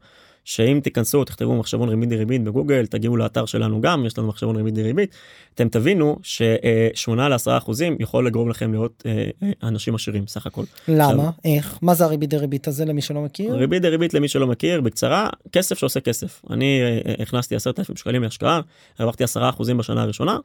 [0.48, 4.74] שאם תיכנסו תכתבו מחשבון ריבית דריבית בגוגל תגיעו לאתר שלנו גם יש לנו מחשבון ריבית
[4.74, 5.14] דריבית
[5.55, 10.64] אתם תבינו ש-8 ל-10 אחוזים יכול לגרום לכם להיות אה, אה, אנשים עשירים סך הכל.
[10.88, 13.57] למה עכשיו, איך מה זה הריבית דריבית הזה למי שלא מכיר?
[13.57, 18.61] ריבית דריבית למי שלא מכיר בקצרה כסף שעושה כסף אני אה, הכנסתי 10,000 שקלים להשקעה
[18.98, 20.38] הרווחתי 10 אחוזים בשנה הראשונה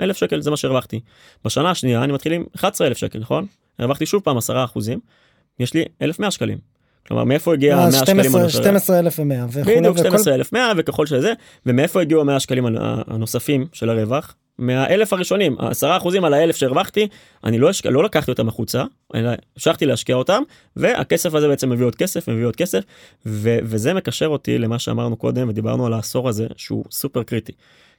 [0.00, 1.00] אלף שקל זה מה שהרווחתי.
[1.44, 3.46] בשנה השנייה אני מתחיל עם 11 אלף שקל נכון?
[3.78, 5.00] הרווחתי שוב פעם 10 אחוזים
[5.60, 6.58] יש לי 1,100 שקלים.
[7.06, 11.32] כלומר מאיפה הגיע 100 שקלים 12,100 בדיוק 12,100 וככל שזה
[11.66, 12.66] ומאיפה הגיעו 100 שקלים
[13.06, 17.08] הנוספים של הרווח מהאלף הראשונים 10 אחוזים על האלף שהרווחתי
[17.44, 17.86] אני לא, השק...
[17.86, 20.42] לא לקחתי אותם החוצה אלא המשכתי להשקיע אותם
[20.76, 22.84] והכסף הזה בעצם מביא עוד כסף מביא עוד כסף
[23.26, 23.58] ו...
[23.62, 27.52] וזה מקשר אותי למה שאמרנו קודם ודיברנו על העשור הזה שהוא סופר קריטי.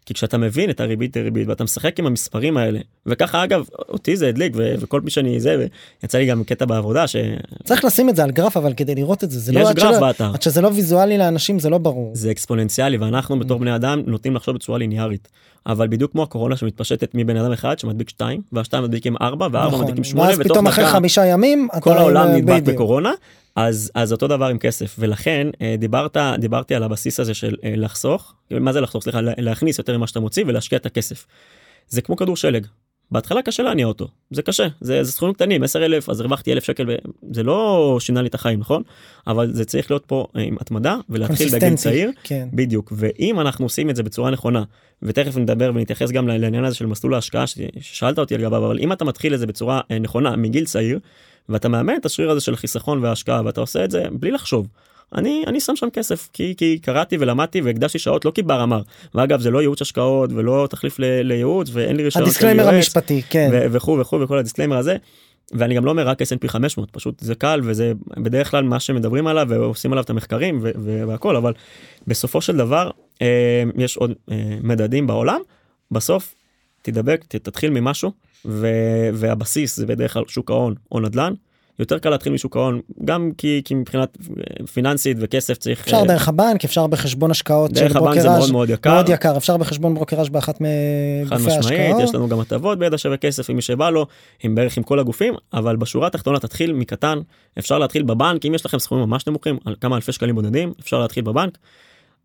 [0.05, 4.27] כי כשאתה מבין את הריבית דריבית ואתה משחק עם המספרים האלה וככה אגב אותי זה
[4.27, 5.67] הדליק ו- וכל מי שאני זה
[6.01, 7.15] ויצא לי גם קטע בעבודה ש...
[7.63, 9.99] צריך לשים את זה על גרף אבל כדי לראות את זה זה לא יש גרף
[9.99, 10.31] באתר.
[10.33, 12.11] עד שזה לא ויזואלי לאנשים זה לא ברור.
[12.13, 15.27] זה אקספוננציאלי ואנחנו בתור בני אדם נוטים לחשוב בצורה ליניארית.
[15.67, 19.81] אבל בדיוק כמו הקורונה שמתפשטת מבן אדם אחד שמדביק 2 והשתיים מדביקים 4 וארבע נכון.
[19.81, 23.11] מדביקים 8 ואז פתאום אחרי חמישה ימים כל העולם נדבק בקורונה
[23.55, 24.95] אז אז אותו דבר עם כסף.
[24.99, 28.33] ולכן אה, דיברת דיברתי על הבסיס הזה של אה, לחסוך.
[28.51, 29.03] מה זה לחסוך?
[29.03, 31.25] סליחה להכניס יותר ממה שאתה מוציא ולהשקיע את הכסף.
[31.87, 32.65] זה כמו כדור שלג.
[33.11, 34.07] בהתחלה קשה להניע אותו.
[34.31, 34.67] זה קשה.
[34.81, 36.95] זה, זה סכומים קטנים 10 אלף אז הרווחתי אלף שקל
[37.31, 38.83] זה לא שינה לי את החיים נכון?
[39.27, 42.11] אבל זה צריך להיות פה אה, עם התמדה ולהתחיל בגיל צעיר.
[42.23, 42.47] כן.
[42.53, 42.93] בדיוק.
[42.95, 44.63] ואם אנחנו עושים את זה בצורה נכונה
[45.01, 49.05] ותכף נדבר ונתייחס גם לעניין הזה של מסלול ההשקעה ששאלת אותי לגביו אבל אם אתה
[49.05, 50.99] מתחיל את זה בצורה נכונה מגיל צעיר.
[51.49, 54.67] ואתה מאמן את השריר הזה של חיסכון והשקעה ואתה עושה את זה בלי לחשוב.
[55.15, 58.81] אני אני שם שם כסף כי כי קראתי ולמדתי והקדשתי שעות לא כי בר אמר
[59.15, 63.67] ואגב זה לא ייעוץ השקעות ולא תחליף לייעוץ ואין לי רישיון ה disclaimer המשפטי כן
[63.71, 64.97] וכו' וכו' וכל ה disclaimer הזה.
[65.53, 69.27] ואני גם לא אומר רק S&P 500 פשוט זה קל וזה בדרך כלל מה שמדברים
[69.27, 71.53] עליו ועושים עליו את המחקרים והכל אבל
[72.08, 72.89] בסופו של דבר
[73.21, 75.41] אה, יש עוד אה, מדדים בעולם
[75.91, 76.36] בסוף
[76.81, 78.12] תדבק תתחיל ממשהו
[78.45, 81.34] ו- והבסיס זה בדרך כלל שוק ההון או נדל"ן.
[81.79, 86.08] יותר קל להתחיל משוק ההון גם כי, כי מבחינת אה, פיננסית וכסף צריך אפשר uh,
[86.08, 89.95] דרך הבנק אפשר בחשבון השקעות דרך הבנק זה מאוד מאוד יקר מאוד יקר אפשר בחשבון
[89.95, 94.08] ברוקראז' באחת מגופי ההשקעות יש לנו גם הטבות בידע שווה כסף עם מי שבא לו
[94.43, 97.19] עם בערך עם כל הגופים אבל בשורה התחתונה תתחיל מקטן
[97.60, 100.99] אפשר להתחיל בבנק אם יש לכם סכומים ממש נמוכים על כמה אלפי שקלים בודדים אפשר
[100.99, 101.58] להתחיל בבנק.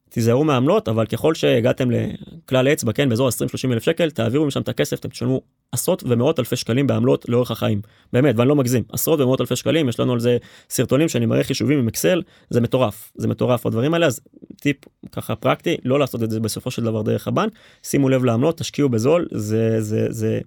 [0.09, 3.33] תיזהרו מעמלות אבל ככל שהגעתם לכלל אצבע כן באזור 20-30
[3.72, 5.40] אלף שקל תעבירו משם את הכסף אתם תשלמו
[5.72, 7.80] עשרות ומאות אלפי שקלים בעמלות לאורך החיים.
[8.12, 8.83] באמת ואני לא מגזים.
[8.92, 10.38] עשרות ומאות אלפי שקלים יש לנו על זה
[10.70, 13.12] סרטונים שאני מראה חישובים עם אקסל זה מטורף.
[13.14, 14.20] זה מטורף הדברים האלה אז
[14.61, 14.76] טיפ
[15.12, 17.52] ככה פרקטי לא לעשות את זה בסופו של דבר דרך הבנק.
[17.83, 20.40] שימו לב לעמלות תשקיעו בזול זה זה זה.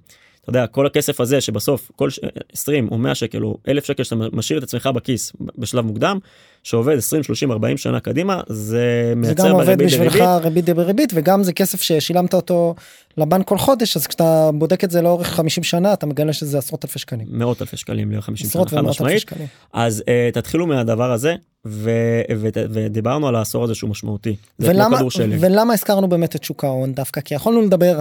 [0.44, 2.10] אתה יודע כל הכסף הזה שבסוף כל
[2.54, 6.20] 20 או 100 שקל או 1000 שקל שאתה משאיר את עצמך בכיס בשלב מוקדם
[6.64, 11.44] שעובד 20 30 40 שנה קדימה זה מייצר זה גם עובד בשבילך ריבית דריבית וגם
[11.44, 12.76] זה כסף ששילמת אותו
[13.18, 16.86] לבנק כל חודש אז כשאתה בודק את זה לאורך 50 שנה אתה מגלה שזה עשרות
[16.86, 17.28] אלפי שקלים.
[17.30, 19.32] מאות אלפי שקלים לאורך 50 שנה חד משמעית
[19.74, 21.92] אז uh, תתחילו מהדבר הזה ו,
[22.38, 24.36] ו, ודיברנו על העשור הזה שהוא משמעותי.
[24.60, 25.00] ולמה,
[25.40, 27.22] ולמה הזכרנו באמת את שוק ההון דווקא?
[27.22, 28.00] כי יכולנו לדבר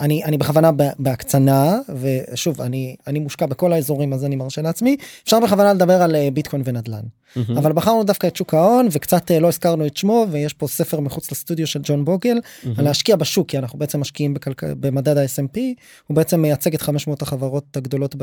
[0.00, 5.40] אני אני בכוונה בהקצנה ושוב אני אני מושקע בכל האזורים אז אני מרשה לעצמי אפשר
[5.40, 7.00] בכוונה לדבר על אה, ביטקוין ונדל"ן
[7.36, 7.58] מהמם.
[7.58, 11.00] אבל בחרנו דווקא את שוק ההון וקצת אה, לא הזכרנו את שמו ויש פה ספר
[11.00, 12.78] מחוץ לסטודיו של ג'ון בוגל מהמם.
[12.78, 14.64] על להשקיע בשוק כי אנחנו בעצם משקיעים בכלכ...
[14.64, 15.58] במדד ה-S&P
[16.06, 18.16] הוא בעצם מייצג את 500 החברות הגדולות.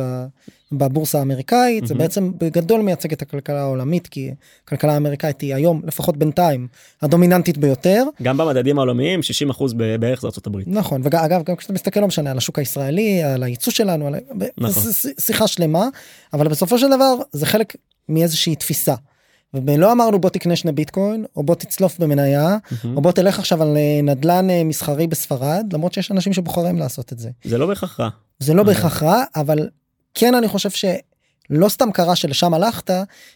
[0.72, 2.04] בבורסה האמריקאית זה מהמם.
[2.04, 4.32] בעצם בגדול מייצג את הכלכלה העולמית כי
[4.64, 6.68] הכלכלה האמריקאית היא היום לפחות בינתיים
[7.02, 10.68] הדומיננטית ביותר גם במדדים העולמיים 60 אחוז בערך זה הברית.
[10.68, 14.16] נכון ואגב גם כשאתה מסתכל לא משנה על השוק הישראלי על הייצוא שלנו על...
[14.58, 14.84] נכון.
[14.84, 15.88] זה שיחה שלמה
[16.34, 17.76] אבל בסופו של דבר זה חלק
[18.10, 18.96] מאיזושהי תפיסה.
[19.54, 22.98] ולא אמרנו בוא תקנה שני ביטקוין או בוא תצלוף במניה מהמם.
[22.98, 27.14] או בוא תלך עכשיו על אה, נדל"ן אה, מסחרי בספרד למרות שיש אנשים שבוחרים לעשות
[27.14, 28.10] את זה זה לא בהכרח רע.
[28.40, 28.64] זה לא.
[28.64, 29.70] בהכרח רע אבל
[30.14, 32.92] כן אני חושב שלא סתם קרה שלשם הלכת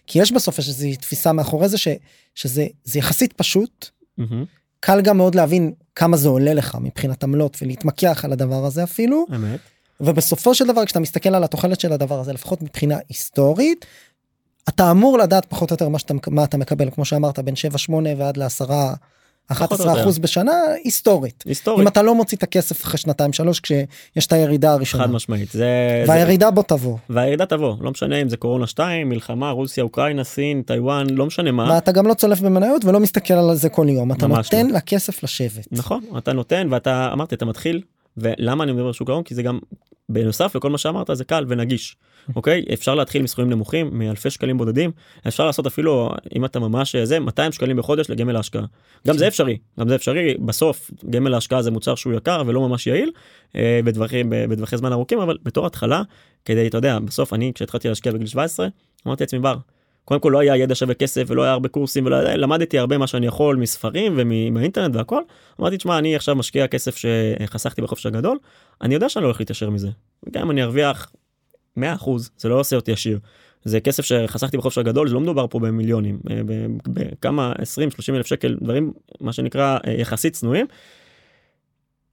[0.08, 1.88] כי יש בסוף איזושהי תפיסה מאחורי זה ש,
[2.36, 4.46] שזה זה יחסית פשוט מהמם.
[4.82, 9.26] קל גם מאוד להבין כמה זה עולה לך מבחינת עמלות ולהתמקח על הדבר הזה אפילו
[9.36, 9.60] אמת.
[10.02, 13.86] ובסופו של דבר כשאתה מסתכל על התוחלת של הדבר הזה לפחות מבחינה היסטורית.
[14.70, 17.54] אתה אמור לדעת פחות או יותר מה, שאתה, מה אתה מקבל כמו שאמרת בין
[17.90, 19.21] 7-8 ועד ל-10 פחות או
[19.52, 20.24] 11 אחוז יותר.
[20.24, 20.52] בשנה
[20.84, 21.82] היסטורית היסטורית.
[21.84, 25.52] אם אתה לא מוציא את הכסף אחרי שנתיים שלוש כשיש את הירידה הראשונה חד משמעית.
[25.52, 25.60] זה...
[25.60, 30.24] זה- והירידה בוא תבוא והירידה תבוא לא משנה אם זה קורונה 2 מלחמה רוסיה אוקראינה
[30.24, 31.72] סין טיוואן לא משנה מה.
[31.74, 34.74] ואתה גם לא צולף במניות ולא מסתכל על זה כל יום אתה נותן לא.
[34.74, 35.68] לכסף לשבת.
[35.72, 37.82] נכון אתה נותן ואתה אמרתי אתה מתחיל
[38.18, 39.60] ולמה אני מדבר על שוק ההון כי זה גם
[40.14, 41.96] בנוסף לכל מה שאמרת זה קל ונגיש
[42.36, 44.92] אוקיי אפשר להתחיל מסכומים נמוכים מאלפי שקלים בודדים
[45.28, 48.66] אפשר לעשות אפילו אם אתה ממש זה 200 שקלים בחודש לגמל ההשקעה
[49.08, 52.88] גם זה אפשרי גם זה אפשרי בסוף גמל ההשקעה זה מוצר שהוא יקר ולא ממש
[52.88, 53.12] יעיל
[53.56, 56.02] אה, בטווחי בטווחי זמן ארוכים אבל בתור התחלה
[56.46, 58.68] כדי אתה יודע בסוף אני כשהתחלתי להשקיע בגיל 17
[59.08, 59.56] אמרתי לעצמי בר.
[60.06, 62.98] קודם כל לא היה ידע שווה כסף ולא היה הרבה קורסים ולא היה למדתי הרבה
[62.98, 65.22] מה שאני יכול מספרים ומהאינטרנט והכל.
[65.60, 68.38] אמרתי תשמע אני עכשיו משקיע כסף שחסכתי בחופש הגדול
[68.82, 69.90] אני יודע שאני לא הולך להתיישר מזה.
[70.32, 71.14] גם אם אני ארוויח
[71.80, 71.82] 100%
[72.38, 73.20] זה לא עושה אותי עשיר.
[73.64, 76.42] זה כסף שחסכתי בחופש הגדול זה לא מדובר פה במיליונים אה,
[76.88, 80.66] בכמה 20 30 אלף שקל דברים מה שנקרא אה, יחסית צנועים.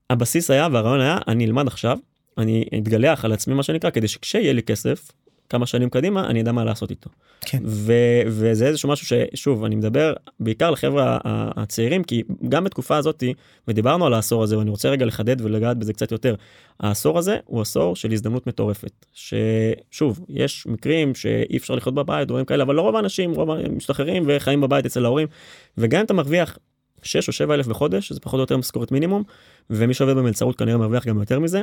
[0.09, 1.97] הבסיס היה והרעיון היה אני אלמד עכשיו
[2.37, 5.11] אני אתגלח על עצמי מה שנקרא כדי שכשיהיה לי כסף
[5.49, 7.09] כמה שנים קדימה אני אדע מה לעשות איתו.
[7.41, 7.61] כן.
[7.65, 13.33] ו- וזה איזשהו משהו ששוב אני מדבר בעיקר לחברה הצעירים כי גם בתקופה הזאתי
[13.67, 16.35] ודיברנו על העשור הזה ואני רוצה רגע לחדד ולגעת בזה קצת יותר.
[16.79, 22.45] העשור הזה הוא עשור של הזדמנות מטורפת ששוב יש מקרים שאי אפשר לחיות בבית דברים
[22.45, 25.27] כאלה אבל לא רוב האנשים רוב משתחררים וחיים בבית אצל ההורים
[25.77, 26.57] וגם אם אתה מרוויח
[27.03, 29.23] 6 או 7 אלף בחודש זה פחות או יותר משכורת מינימום
[29.69, 31.61] ומי שעובד במלצרות כנראה מרוויח גם יותר מזה.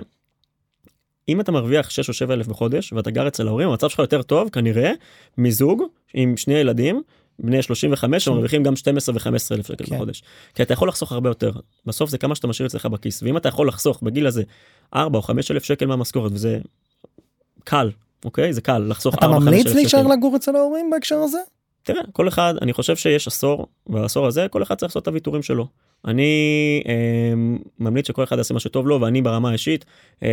[1.29, 4.23] אם אתה מרוויח 6 או 7 אלף בחודש ואתה גר אצל ההורים המצב שלך יותר
[4.23, 4.93] טוב כנראה
[5.39, 5.83] מזוג
[6.15, 7.03] עם שני ילדים
[7.39, 9.97] בני 35 שמרוויחים גם 12 ו-15 אלף שקל כן.
[9.97, 10.23] בחודש.
[10.55, 11.53] כי אתה יכול לחסוך הרבה יותר
[11.87, 14.43] בסוף זה כמה שאתה משאיר אצלך בכיס ואם אתה יכול לחסוך בגיל הזה
[14.95, 16.59] 4 או 5 אלף שקל מהמשכורת וזה
[17.65, 17.91] קל
[18.25, 19.75] אוקיי זה קל לחסוך אתה 4-5 אלף ממליץ שקל.
[19.75, 21.39] להישאר לגור אצל ההורים בהקשר הזה?
[21.83, 25.43] תראה כל אחד אני חושב שיש עשור והעשור הזה כל אחד צריך לעשות את הוויתורים
[25.43, 25.67] שלו.
[26.05, 27.35] אני אה,
[27.79, 29.85] ממליץ שכל אחד יעשה מה שטוב לו ואני ברמה האישית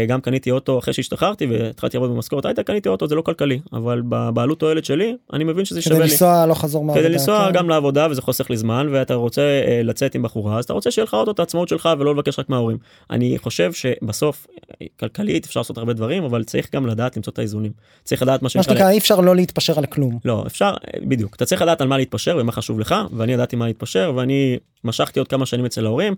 [0.07, 4.01] גם קניתי אוטו אחרי שהשתחררתי והתחלתי לעבוד במשכורת הייטק קניתי אוטו זה לא כלכלי אבל
[4.09, 6.11] בבעלות תועלת שלי אני מבין שזה כדי שווה לי.
[6.11, 7.05] לנסוע לא חזור מהעבודה.
[7.05, 7.53] כדי לנסוע כן.
[7.53, 10.91] גם לעבודה וזה חוסך לי זמן ואתה רוצה אה, לצאת עם בחורה אז אתה רוצה
[10.91, 12.77] שיהיה לך אוטו את העצמאות שלך ולא לבקש רק מההורים.
[13.09, 14.47] אני חושב שבסוף
[14.81, 17.71] אה, כלכלית אפשר לעשות הרבה דברים אבל צריך גם לדעת למצוא את האיזונים.
[18.03, 20.19] צריך לדעת מה מה שנקרא שנקרא אי אפשר לא להתפשר על כלום.
[20.25, 23.65] לא אפשר בדיוק אתה צריך לדעת על מה להתפשר ומה חשוב לך ואני ידעתי מה
[23.65, 26.15] להתפשר ואני משכתי עוד כמה שנים אצל ההורים.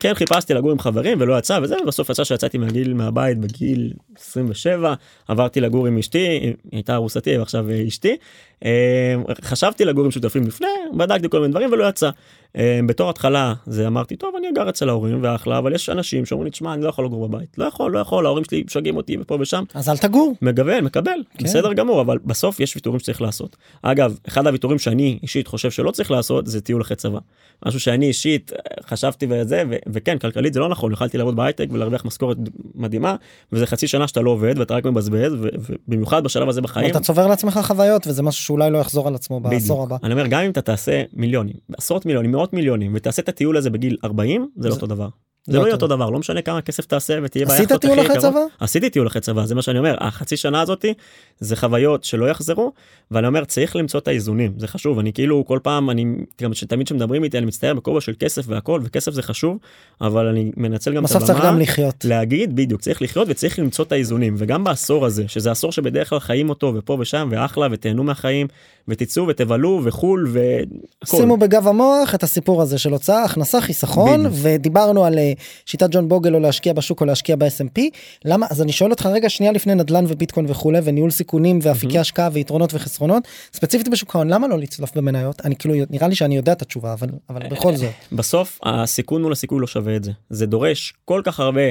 [0.00, 4.94] כן חיפשתי לגור עם חברים ולא יצא וזה ובסוף יצא שיצאתי מהגיל מהבית בגיל 27
[5.28, 8.16] עברתי לגור עם אשתי היא הייתה ארוסתי ועכשיו אשתי.
[8.64, 12.10] אה, חשבתי לגור עם שותפים לפני בדקתי כל מיני דברים ולא יצא.
[12.56, 16.44] אה, בתור התחלה זה אמרתי טוב אני גר אצל ההורים ואחלה אבל יש אנשים שאומרים
[16.44, 19.16] לי תשמע אני לא יכול לגור בבית לא יכול לא יכול ההורים שלי משגעים אותי
[19.20, 20.34] ופה ושם אז אל תגור.
[20.42, 21.44] מגוון מקבל כן.
[21.44, 25.90] בסדר גמור אבל בסוף יש ויתורים שצריך לעשות אגב אחד הוויתורים שאני אישית חושב שלא
[25.90, 27.18] צריך לעשות זה טיול אחרי צבא
[27.66, 31.66] משהו שאני אישית אה, חשבתי וזה ו- וכן כלכלית זה לא נכון יכלתי לעבוד בהייטק
[31.72, 32.36] ולהרוויח משכורת
[32.74, 33.16] מדהימה
[33.52, 36.90] וזה חצי שנה שאתה לא עובד ואתה רק מבזבז ובמיוחד בשלב הזה בחיים.
[36.90, 39.92] אתה צובר לעצמך חוויות וזה משהו שאולי לא יחזור על עצמו בעשור בדיוק.
[40.00, 40.06] הבא.
[40.06, 43.70] אני אומר גם אם אתה תעשה מיליונים עשרות מיליונים מאות מיליונים ותעשה את הטיול הזה
[43.70, 45.08] בגיל 40 זה לא זה- אותו דבר.
[45.46, 48.20] זה לא יהיה אותו דבר לא משנה כמה כסף תעשה ותהיה עשית ביאכטות טיול אחרי.
[48.20, 48.40] צבא?
[48.60, 50.94] עשיתי טיול אחרי צבא זה מה שאני אומר החצי שנה הזאתי
[51.40, 52.72] זה חוויות שלא יחזרו
[53.10, 56.04] ואני אומר צריך למצוא את האיזונים זה חשוב אני כאילו כל פעם אני
[56.42, 59.58] גם תמיד שמדברים איתי אני מצטער בכובע של כסף והכל וכסף זה חשוב
[60.00, 62.04] אבל אני מנצל גם את בסוף צריך הבמה גם לחיות.
[62.04, 66.20] להגיד בדיוק צריך לחיות וצריך למצוא את האיזונים וגם בעשור הזה שזה עשור שבדרך כלל
[66.20, 68.46] חיים אותו ופה ושם ואחלה ותהנו מהחיים
[68.88, 71.16] ותצאו ותבלו וחול והכל.
[71.16, 74.34] שימו בגב המוח את הסיפור הזה של הוצאה הכנסה חיסכון בדיוק.
[74.42, 77.80] ודיברנו על אה, בשיטת ג'ון בוגל או להשקיע בשוק או להשקיע ב-S&P
[78.24, 78.46] למה?
[78.50, 82.74] אז אני שואל אותך רגע שנייה לפני נדל"ן וביטקוין וכולי וניהול סיכונים ואפיקי השקעה ויתרונות
[82.74, 83.28] וחסרונות.
[83.52, 85.40] ספציפית בשוק ההון למה לא לצלוף במניות?
[85.44, 87.90] אני כאילו נראה לי שאני יודע את התשובה אבל אבל בכל זאת.
[88.12, 90.12] בסוף הסיכון מול הסיכוי לא שווה את זה.
[90.30, 91.62] זה דורש כל כך הרבה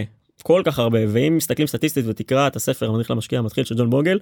[0.43, 4.19] כל כך הרבה ואם מסתכלים סטטיסטית ותקרא את הספר המדריך למשקיע המתחיל של ג'ון בוגל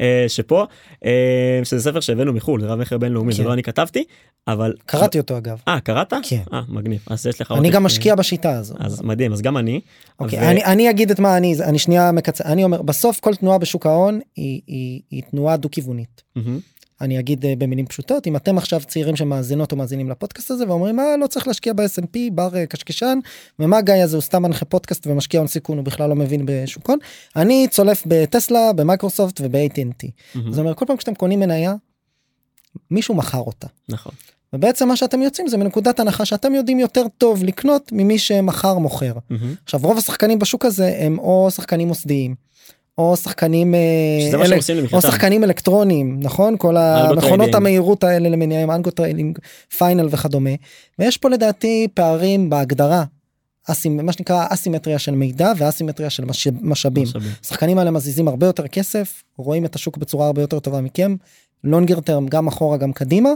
[0.00, 0.64] אה, שפה
[1.04, 3.36] אה, שזה ספר שהבאנו מחול זה רב מכר בינלאומי כן.
[3.36, 4.04] זה לא אני כתבתי
[4.48, 6.14] אבל קראתי אותו אגב אה קראת?
[6.22, 6.42] כן.
[6.52, 8.74] אה מגניב אז יש לך אני גם אה, משקיע בשיטה הזו.
[8.78, 9.80] אז מדהים אז גם אני.
[10.20, 13.34] אוקיי, ו- אני, אני אגיד את מה אני אני שנייה מקצר אני אומר בסוף כל
[13.34, 16.22] תנועה בשוק ההון היא, היא, היא תנועה דו כיוונית.
[16.36, 16.58] מהמם.
[17.04, 20.96] אני אגיד אה, במילים פשוטות אם אתם עכשיו צעירים שמאזינות או מאזינים לפודקאסט הזה ואומרים
[20.96, 23.18] מה לא צריך להשקיע ב-S&P בר אה, קשקשן
[23.58, 26.90] ומה גיא הזה הוא סתם מנחה פודקאסט ומשקיע הון סיכון הוא בכלל לא מבין בשוק
[26.90, 26.98] הון
[27.36, 30.08] אני צולף בטסלה במייקרוסופט וב-AT&T.
[30.34, 30.52] מהמם.
[30.52, 31.74] זאת אומרת כל פעם כשאתם קונים מניה
[32.90, 34.14] מישהו מכר אותה נכון
[34.52, 39.12] ובעצם מה שאתם יוצאים זה מנקודת הנחה שאתם יודעים יותר טוב לקנות ממי שמכר מוכר.
[39.30, 39.54] מהמם.
[39.64, 42.34] עכשיו רוב השחקנים בשוק הזה הם או שחקנים מוסדיים
[42.98, 43.80] או שחקנים אה,
[44.56, 45.02] עושים או.
[45.02, 47.54] שחקנים אלקטרוניים נכון כל המכונות.
[47.54, 49.38] המהירות האלה למיניהם אלגו trading
[49.78, 50.50] final וכדומה
[50.98, 53.04] ויש פה לדעתי פערים בהגדרה.
[53.68, 57.02] אסימ, מה שנקרא אסימטריה של מידע ואסימטריה של מש, משאבים.
[57.02, 57.30] משאבים.
[57.44, 61.16] השחקנים האלה מזיזים הרבה יותר כסף רואים את השוק בצורה הרבה יותר טובה מכם.
[61.64, 63.30] longer term גם אחורה גם קדימה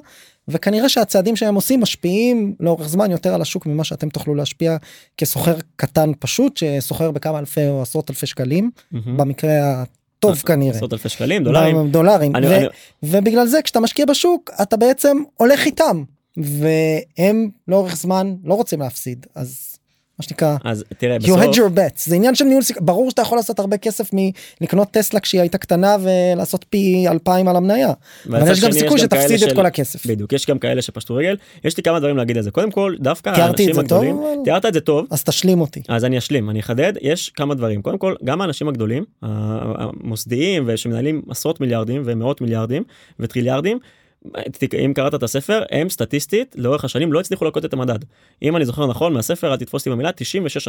[0.48, 4.76] וכנראה שהצעדים שהם עושים משפיעים לאורך זמן יותר על השוק ממה שאתם תוכלו להשפיע
[5.16, 9.16] כסוחר קטן פשוט שסוחר בכמה אלפי או עשרות אלפי שקלים מהמם.
[9.16, 9.82] במקרה
[10.18, 10.76] הטוב כנראה.
[10.76, 11.90] עשרות אלפי שקלים דולרים.
[11.90, 12.36] דולרים.
[12.36, 12.66] אני- ו- אני-
[13.02, 16.02] ובגלל זה כשאתה משקיע בשוק אתה בעצם הולך איתם
[16.36, 19.77] והם לאורך זמן לא רוצים להפסיד אז
[20.18, 23.10] מה שנקרא אז תראה you had בסוף your bets זה עניין של ניהול סיכון ברור
[23.10, 24.10] שאתה יכול לעשות הרבה כסף
[24.60, 27.92] מלקנות טסלה כשהיא הייתה קטנה ולעשות פי 2000 על המניה
[28.28, 30.06] אבל יש גם סיכוי שתפסיד את של- כל הכסף.
[30.06, 32.94] בדיוק יש גם כאלה שפשטו רגל יש לי כמה דברים להגיד על זה קודם כל
[33.00, 35.82] דווקא האנשים זה טוב, הגדולים אבל- תיארת את זה טוב אז תשלים אותי.
[35.88, 41.22] אז אני אשלים אני אחדד יש כמה דברים קודם כל גם האנשים הגדולים המוסדיים ושמנהלים
[41.30, 42.82] עשרות מיליארדים ומאות מיליארדים
[43.20, 43.78] וטריליארדים.
[44.84, 47.98] אם קראת את הספר הם סטטיסטית לאורך השנים לא הצליחו להכות את המדד
[48.42, 50.10] אם אני זוכר נכון מהספר אל תתפוס אותי במילה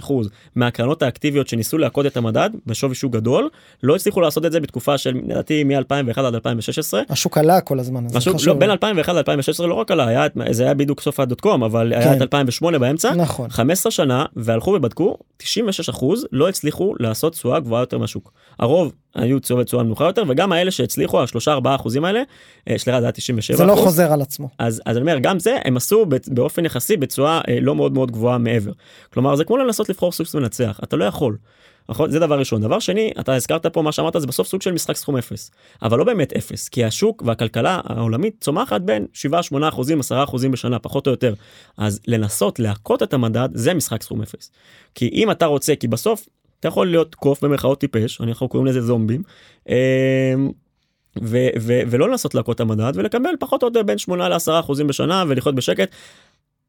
[0.02, 0.14] 96%
[0.56, 3.50] מהקרנות האקטיביות שניסו להכות את המדד בשווי שוק גדול
[3.84, 8.06] לא הצליחו לעשות את זה בתקופה של לדעתי מ-2001 עד 2016 השוק עלה כל הזמן.
[8.06, 8.48] אז זה משהו חשוב.
[8.48, 11.94] לא בין 2001 ל-2016 לא רק עלה היה זה היה בדיוק סוף הדוט קום אבל
[11.94, 12.18] היה כן.
[12.18, 13.50] את 2008 באמצע נכון.
[13.50, 19.40] 15 שנה והלכו ובדקו 96 אחוז לא הצליחו לעשות תשואה גבוהה יותר מהשוק הרוב היו
[19.40, 22.22] תשואה תשואה נמוכה יותר וגם האלה שהצליחו השלושה ארבעה אחוזים האלה
[22.70, 23.84] אה, סליחה זה היה 97 זה לא אחוז.
[23.84, 24.50] חוזר על עצמו.
[24.60, 28.12] אז אז אני אומר גם זה הם עשו באופן יחסי בתשואה אה, לא מאוד מאוד
[28.12, 28.72] גבוהה מעבר
[29.14, 31.38] כלומר זה כמו לנסות לבחור סוג מנצח אתה לא יכול.
[31.90, 34.72] נכון זה דבר ראשון דבר שני אתה הזכרת פה מה שאמרת זה בסוף סוג של
[34.72, 39.70] משחק סכום אפס אבל לא באמת אפס כי השוק והכלכלה העולמית צומחת בין 7 8
[39.70, 41.34] אחוזים 10 אחוזים בשנה פחות או יותר
[41.78, 44.52] אז לנסות להכות את המדד זה משחק סכום אפס
[44.96, 46.28] כי אם אתה רוצה כי בסוף
[46.60, 49.24] אתה יכול להיות קוף במרכאות טיפש אנחנו קוראים לזה זומבים.
[49.70, 49.74] אמ,
[51.22, 54.88] ו- ו- ולא לנסות להכות את המדד ולקבל פחות או יותר בין 8 ל-10 אחוזים
[54.88, 55.90] בשנה ולחיות בשקט.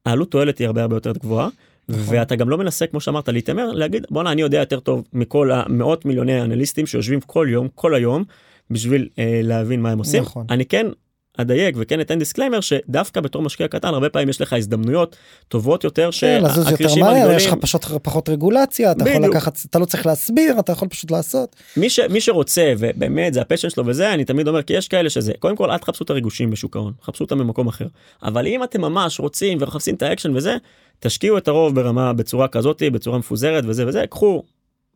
[0.07, 1.49] העלות תועלת היא הרבה הרבה יותר גבוהה.
[1.89, 2.17] נכון.
[2.17, 6.05] ואתה גם לא מנסה כמו שאמרת להתעמר להגיד בואנה אני יודע יותר טוב מכל המאות
[6.05, 8.25] מיליוני אנליסטים שיושבים כל יום כל היום
[8.71, 10.47] בשביל אה, להבין מה הם עושים נכון.
[10.51, 10.87] אני כן
[11.37, 15.17] אדייק וכן אתן disclaimer שדווקא בתור משקיע קטן הרבה פעמים יש לך הזדמנויות
[15.49, 19.21] טובות יותר כן, לזוז יותר שהכרישים מהר, הגדולים יש לך פשוט פחות רגולציה, אתה יכול
[19.21, 19.35] בדיוק.
[19.35, 21.57] לקחת, אתה לא צריך להסביר, אתה יכול פשוט לעשות.
[21.77, 24.89] מי, ש, מי שרוצה ובאמת זה ה passion שלו וזה אני תמיד אומר כי יש
[24.89, 27.87] כאלה שזה קודם כל אל תחפשו את הריגושים בשוק ההון חפשו אותם במקום אחר
[28.23, 30.57] אבל אם אתם ממש רוצים ומחפשים את האקשן וזה
[31.01, 34.43] תשקיעו את הרוב ברמה בצורה כזאתי בצורה מפוזרת וזה וזה קחו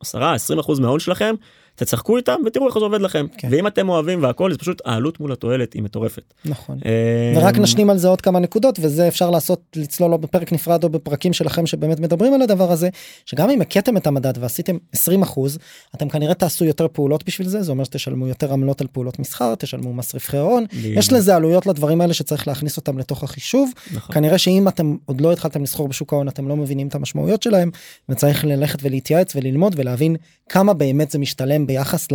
[0.03, 0.17] 10-20
[0.59, 1.35] אחוז מההון שלכם
[1.75, 3.47] תצחקו איתם ותראו איך זה עובד לכם כן.
[3.51, 6.33] ואם אתם אוהבים והכל זה פשוט העלות מול התועלת היא מטורפת.
[6.45, 6.79] נכון.
[6.85, 10.83] אה, ורק נשלים על זה עוד כמה נקודות וזה אפשר לעשות לצלול או בפרק נפרד
[10.83, 12.89] או בפרקים שלכם שבאמת מדברים על הדבר הזה
[13.25, 15.57] שגם אם הכיתם את המדד ועשיתם 20 אחוז
[15.95, 19.55] אתם כנראה תעשו יותר פעולות בשביל זה זה אומר שתשלמו יותר עמלות על פעולות מסחר
[19.55, 20.65] תשלמו מס רווחי הון.
[20.73, 24.15] יש לזה עלויות לדברים האלה שצריך להכניס אותם לתוך החישוב נכון.
[24.15, 27.71] כנראה שאם אתם עוד לא התחלתם לסחור בשוק ההון אתם לא מבינים את המשמעויות שלהם
[28.09, 30.15] וצריך ללכת ולהתייעץ וללמוד ולהבין
[30.49, 32.07] כמה באמת זה משתלם ביחס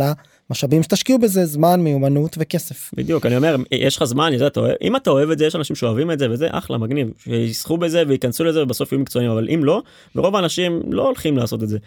[0.49, 2.91] למשאבים שתשקיעו בזה זמן מיומנות וכסף.
[2.97, 5.75] בדיוק אני אומר יש לך זמן אתה אוהב, אם אתה אוהב את זה יש אנשים
[5.75, 9.63] שאוהבים את זה וזה אחלה מגניב שיסחו בזה וייכנסו לזה ובסוף יהיו מקצוענים אבל אם
[9.63, 9.81] לא
[10.15, 11.77] ורוב האנשים לא הולכים לעשות את זה.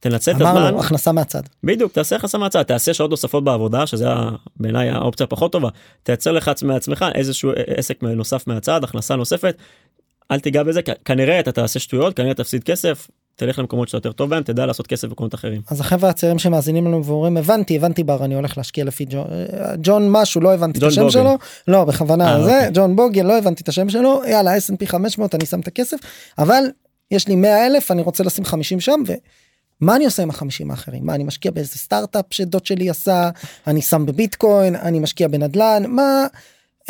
[0.00, 1.42] תנצל את הזמן אמרנו הכנסה מהצד.
[1.64, 4.06] בדיוק תעשה יחסה מהצד תעשה שעות נוספות בעבודה שזה
[4.56, 5.68] בעיניי האופציה הפחות טובה
[6.02, 9.56] תייצר לך עצ- מעצמך איזשהו עסק נוסף מהצד הכנסה נוספת.
[10.30, 14.30] אל תיגע בזה כנראה אתה תעשה שטויות כנראה תפסיד כסף תלך למקומות שאתה יותר טוב
[14.30, 15.60] בהם תדע לעשות כסף במקומות אחרים.
[15.70, 19.26] אז החבר'ה הצעירים שמאזינים לנו ואומרים הבנתי הבנתי בר אני הולך להשקיע לפי ג'ון,
[19.82, 21.12] ג'ון משהו לא הבנתי את השם בוגל.
[21.12, 22.70] שלו לא בכוונה אה, זה אוקיי.
[22.74, 25.96] ג'ון בוגל לא הבנתי את השם שלו יאללה S&P 500 אני שם את הכסף
[26.38, 26.64] אבל
[27.10, 29.02] יש לי 100 אלף אני רוצה לשים 50 שם
[29.80, 33.30] ומה אני עושה עם החמישים האחרים מה אני משקיע באיזה סטארט-אפ שדוד שלי עשה
[33.66, 36.26] אני שם בביטקוין אני משקיע בנדל"ן מה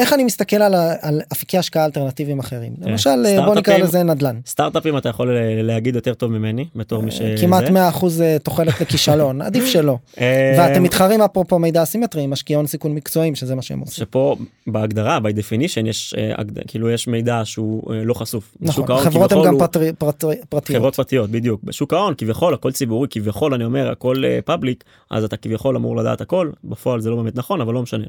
[0.01, 2.91] איך אני מסתכל על, ה- על אפיקי השקעה אלטרנטיביים אחרים כן.
[2.91, 7.11] למשל בוא נקרא לזה נדל"ן סטארט-אפים אתה יכול אה, להגיד יותר טוב ממני בתור מי
[7.11, 7.23] ש...
[7.41, 7.71] כמעט זה.
[7.71, 12.67] 100 אחוז תוחלת לכישלון עדיף שלא אה, ואתם מתחרים אפרופו מידע אסימטרי עם משקיעי הון
[12.67, 14.05] סיכון מקצועיים שזה מה שהם עושים.
[14.05, 14.37] שפה
[14.67, 18.55] בהגדרה by definition יש אה, כאילו יש מידע שהוא אה, לא חשוף.
[18.61, 19.59] נכון חברות הן גם
[19.99, 20.65] פרטיות.
[20.65, 25.37] חברות פרטיות בדיוק בשוק ההון כביכול הכל ציבורי כביכול אני אומר הכל פאבליק אז אתה
[25.37, 28.05] כביכול אמור לדעת הכל בפועל זה לא באמת נכון אבל לא משנה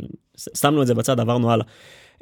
[0.53, 1.65] שמנו את זה בצד עברנו הלאה.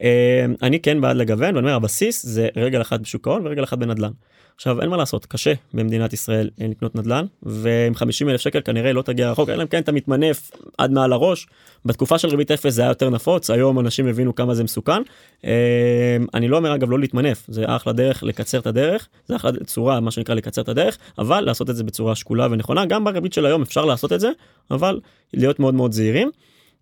[0.02, 3.80] אה, אני כן בעד לגוון ואני אומר הבסיס זה רגל אחד בשוק ההון ורגל אחד
[3.80, 4.12] בנדל"ן.
[4.56, 8.94] עכשיו אין מה לעשות קשה במדינת ישראל אה, לקנות נדל"ן ועם 50 אלף שקל כנראה
[8.94, 11.48] לא תגיע רחוק אלא אם כן אתה מתמנף עד מעל הראש
[11.86, 15.02] בתקופה של ריבית אפס זה היה יותר נפוץ היום אנשים הבינו כמה זה מסוכן.
[15.46, 19.52] אה, אני לא אומר אגב לא להתמנף זה אחלה דרך לקצר את הדרך זה אחלה
[19.66, 23.34] צורה מה שנקרא לקצר את הדרך אבל לעשות את זה בצורה שקולה ונכונה גם בריבית
[23.34, 24.30] של היום אפשר לעשות את זה
[24.72, 25.00] אבל
[25.34, 26.32] להיות מאוד מאוד זהירים.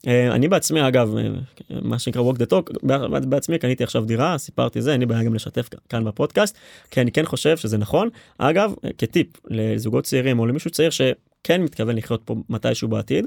[0.08, 1.24] אה, אני בעצמי אגב אה,
[1.82, 2.88] מה שנקרא walk the talk
[3.30, 6.58] בעצמי קניתי עכשיו דירה סיפרתי זה אין לי בעיה גם לשתף כאן בפודקאסט
[6.92, 11.62] כי אני כן חושב שזה נכון אגב אה, כטיפ לזוגות צעירים או למישהו צעיר שכן
[11.62, 13.26] מתכוון לחיות פה מתישהו בעתיד.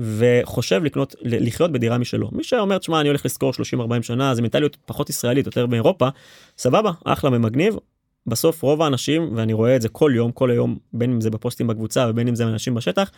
[0.00, 4.76] וחושב לקנות לחיות בדירה משלו מי שאומר תשמע אני הולך לשכור 30-40 שנה זה מנטליות
[4.86, 6.08] פחות ישראלית יותר באירופה
[6.58, 7.76] סבבה אחלה ומגניב
[8.26, 11.66] בסוף רוב האנשים ואני רואה את זה כל יום כל היום בין אם זה בפוסטים
[11.66, 13.10] בקבוצה ובין אם זה אנשים בשטח.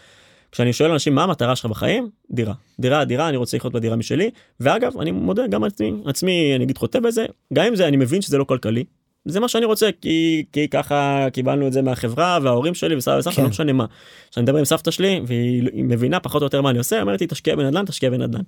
[0.52, 2.08] כשאני שואל אנשים מה המטרה שלך בחיים?
[2.30, 2.54] דירה.
[2.80, 4.30] דירה דירה אני רוצה לחיות בדירה משלי.
[4.60, 7.26] ואגב אני מודה גם עצמי עצמי אני אגיד חוטא בזה.
[7.52, 8.84] גם אם זה אני מבין שזה לא כלכלי.
[9.24, 13.36] זה מה שאני רוצה כי כי ככה קיבלנו את זה מהחברה וההורים שלי וסבא וסבתא
[13.36, 13.42] כן.
[13.42, 13.84] לא משנה מה.
[14.30, 17.20] כשאני מדבר עם סבתא שלי והיא היא מבינה פחות או יותר מה אני עושה אומרת
[17.20, 18.40] לי תשקיע בנדל"ן תשקיע בנדל"ן.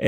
[0.00, 0.06] אמ,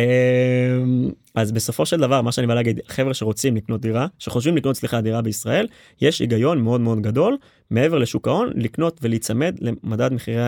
[1.34, 5.00] אז בסופו של דבר מה שאני בא להגיד חבר'ה שרוצים לקנות דירה שחושבים לקנות סליחה
[5.00, 5.66] דירה בישראל
[6.00, 7.36] יש היגיון מאוד מאוד גדול
[7.70, 10.42] מעבר לשוק ההון לקנות ולהיצמד למדד מחירי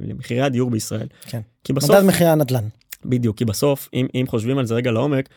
[0.00, 1.06] למחירי הדיור בישראל.
[1.26, 1.40] כן.
[1.64, 2.64] כי בסוף מדד מחירי הנדל"ן.
[3.04, 5.28] בדיוק כי בסוף אם, אם חושבים על זה רגע לעומק.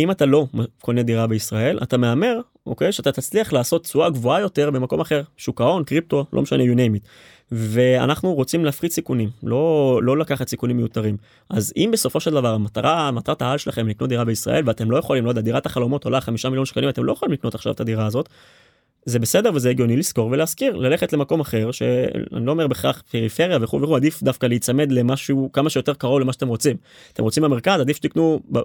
[0.00, 0.46] אם אתה לא
[0.82, 5.60] קונה דירה בישראל אתה מהמר אוקיי שאתה תצליח לעשות תשואה גבוהה יותר במקום אחר שוק
[5.60, 7.06] ההון קריפטו לא משנה you name it.
[7.52, 11.16] ואנחנו רוצים להפחית סיכונים לא לא לקחת סיכונים מיותרים
[11.50, 15.24] אז אם בסופו של דבר המטרה מטרת העל שלכם לקנות דירה בישראל ואתם לא יכולים
[15.24, 18.06] לא יודע דירת החלומות עולה חמישה מיליון שקלים אתם לא יכולים לקנות עכשיו את הדירה
[18.06, 18.28] הזאת.
[19.04, 22.06] זה בסדר וזה הגיוני לשכור ולהשכיר ללכת למקום אחר שאני
[22.46, 26.48] לא אומר בהכרח פריפריה וכו' וכו' עדיף דווקא להיצמד למשהו כמה שיותר קרוב למה שאתם
[26.48, 26.76] רוצים.
[27.12, 28.58] אתם רוצים במרכז עדיף שתקנו ב-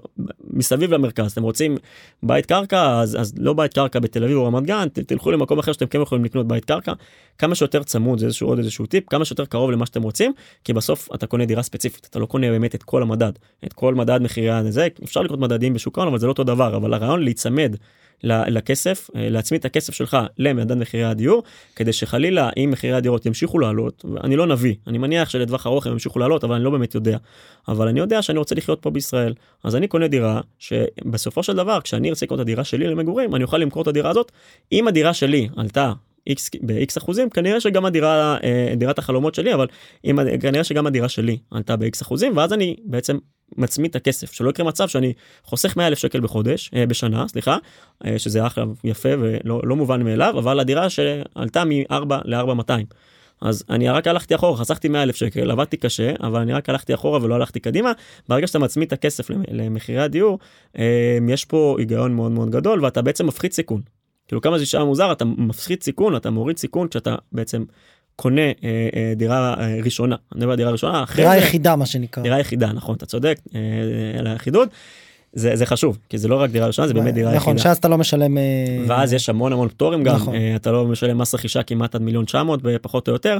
[0.49, 1.31] מסביב למרכז.
[1.31, 1.77] אתם רוצים
[2.23, 5.59] בית קרקע אז, אז לא בית קרקע בתל אביב או רמת גן ת- תלכו למקום
[5.59, 6.93] אחר שאתם כן יכולים לקנות בית קרקע.
[7.37, 10.33] כמה שיותר צמוד זה איזשהו עוד איזשהו טיפ כמה שיותר קרוב למה שאתם רוצים
[10.63, 13.31] כי בסוף אתה קונה דירה ספציפית אתה לא קונה באמת את כל המדד.
[13.65, 16.75] את כל מדד מחירי הזה אפשר לקנות מדדים בשוק ההון אבל זה לא אותו דבר
[16.75, 17.75] אבל הרעיון להיצמד
[18.23, 21.43] לכסף אה, להצמיד את הכסף שלך למדד מחירי הדיור
[21.75, 25.93] כדי שחלילה אם מחירי הדירות ימשיכו לעלות אני לא נביא אני מניח שלטווח ארוך הם
[25.93, 27.17] ימשיכו לעלות אבל אני לא באמת יודע
[27.67, 31.81] אבל אני יודע שאני רוצה לחיות פה בישראל אז אני קונה דירה שבסופו של דבר
[31.81, 34.31] כשאני ארצה לקנות את הדירה שלי למגורים אני אוכל למכור את הדירה הזאת
[34.71, 35.93] אם הדירה שלי עלתה.
[36.61, 39.67] ב-X אחוזים כנראה שגם הדירה אה, דירת החלומות שלי אבל
[40.05, 43.17] אם כנראה שגם הדירה שלי עלתה ב-X אחוזים ואז אני בעצם
[43.57, 47.57] מצמיד את הכסף שלא יקרה מצב שאני חוסך 100 אלף שקל בחודש אה, בשנה סליחה
[48.05, 51.93] אה, שזה אחלה יפה ולא לא מובן מאליו אבל הדירה שעלתה מ-4
[52.25, 52.85] ל-4 200.
[53.41, 56.93] אז אני רק הלכתי אחורה חסכתי 100 אלף שקל עבדתי קשה אבל אני רק הלכתי
[56.93, 57.91] אחורה ולא הלכתי קדימה
[58.29, 60.39] ברגע שאתה מצמיד את הכסף למ- למחירי הדיור
[60.79, 63.81] אה, יש פה היגיון מאוד מאוד גדול ואתה בעצם מפחית סיכון.
[64.27, 67.63] כאילו כמה זה נשמע מוזר אתה מפחית סיכון אתה מוריד סיכון כשאתה בעצם
[68.15, 68.51] קונה אה,
[68.95, 72.23] אה, דירה אה, ראשונה אני מדבר על דירה ראשונה דירה זה- יחידה מה שנקרא.
[72.23, 73.59] דירה יחידה נכון אתה צודק אה,
[74.19, 74.69] על החידוד.
[75.35, 77.57] זה, זה חשוב כי זה לא רק דירה ראשונה זה באמת דירה נכון.
[77.57, 78.37] שאז אתה לא משלם.
[78.37, 78.43] אה,
[78.87, 80.35] ואז יש המון המון פטורים גם נכון.
[80.35, 83.37] אה, אתה לא משלם מס רכישה כמעט עד מיליון 900 פחות או יותר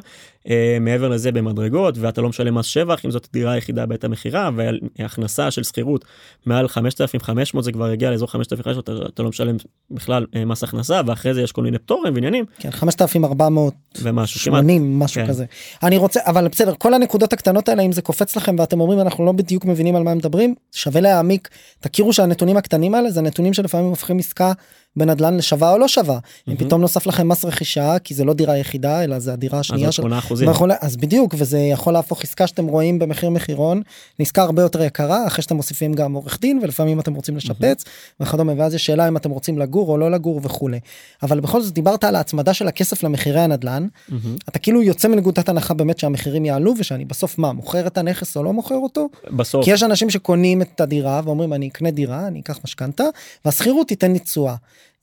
[0.50, 4.50] אה, מעבר לזה במדרגות ואתה לא משלם מס שבח אם זאת דירה יחידה בעת המכירה
[4.56, 6.06] והכנסה של שכירות
[6.46, 9.56] מעל 5500 זה כבר הגיע לאזור 5500 אתה, אתה לא משלם
[9.91, 13.72] בכלל מס הכנסה ואחרי זה יש כל מיני פטורים ועניינים כן 5480
[14.02, 15.28] ומשהו כמעט משהו כן.
[15.28, 15.46] כזה.
[15.84, 19.26] אני רוצה אבל בסדר כל הנקודות הקטנות האלה אם זה קופץ לכם ואתם אומרים אנחנו
[19.26, 21.50] לא בדיוק מבינים על מה מדברים שווה להעמיק
[21.88, 24.54] תכירו שהנתונים הקטנים האלה זה נתונים שלפעמים הופכים עסקה
[24.98, 26.58] בנדל"ן לשווה או לא שווה אם מהמם.
[26.60, 30.02] פתאום נוסף לכם מס רכישה כי זה לא דירה יחידה אלא זה הדירה השנייה של
[30.02, 33.82] 8 אחוזים ויכול- אז בדיוק וזה יכול להפוך עסקה שאתם רואים במחיר מחירון
[34.20, 37.84] לעסקה הרבה יותר יקרה אחרי שאתם מוסיפים גם עורך דין ולפעמים אתם רוצים לשפץ
[38.20, 40.80] וכדומה ואז יש שאלה אם אתם רוצים לגור או לא לגור וכולי.
[41.24, 44.36] אבל בכל זאת דיברת על ההצמדה של הכסף למחירי הנדל"ן מהמם.
[44.50, 48.43] אתה כאילו יוצא מנקודת הנחה באמת שהמחירים יעלו ושאני בסוף מה מוכר את הנכס או
[48.43, 52.39] לא מוכר אותו בסוף כי יש אנשים שקונים את הדירה ואומרים אני אקנה דירה אני
[52.39, 53.04] אקח משכנתה
[53.46, 54.56] והשכירות תיתן לי תשואה.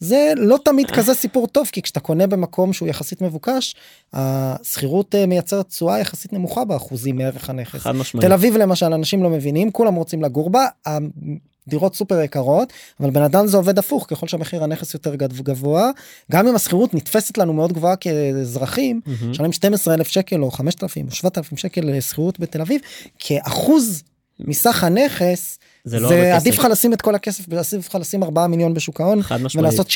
[0.03, 3.75] זה לא תמיד כזה סיפור טוב כי כשאתה קונה במקום שהוא יחסית מבוקש
[4.13, 7.81] השכירות אה, מייצרת תשואה יחסית נמוכה באחוזים מערך הנכס.
[7.81, 8.27] חד משמעית.
[8.27, 10.67] תל אביב למשל אנשים לא מבינים כולם רוצים לגור בה.
[11.69, 15.91] דירות סופר יקרות אבל בן אדם זה עובד הפוך ככל שהמחיר הנכס יותר גבוה
[16.33, 19.01] גם אם השכירות נתפסת לנו מאוד גבוהה כאזרחים.
[19.29, 22.81] משלמים 12 אלף שקל או 5,000 או 7,000 שקל שכירות בתל אביב
[23.19, 24.03] כאחוז
[24.41, 26.59] מסך הנכס זה לא זה עדיף.
[26.59, 29.21] לך לשים את כל הכסף עדיף לך לשים 4 מיליון בשוק ההון.
[29.55, 29.91] ולעשות 7-10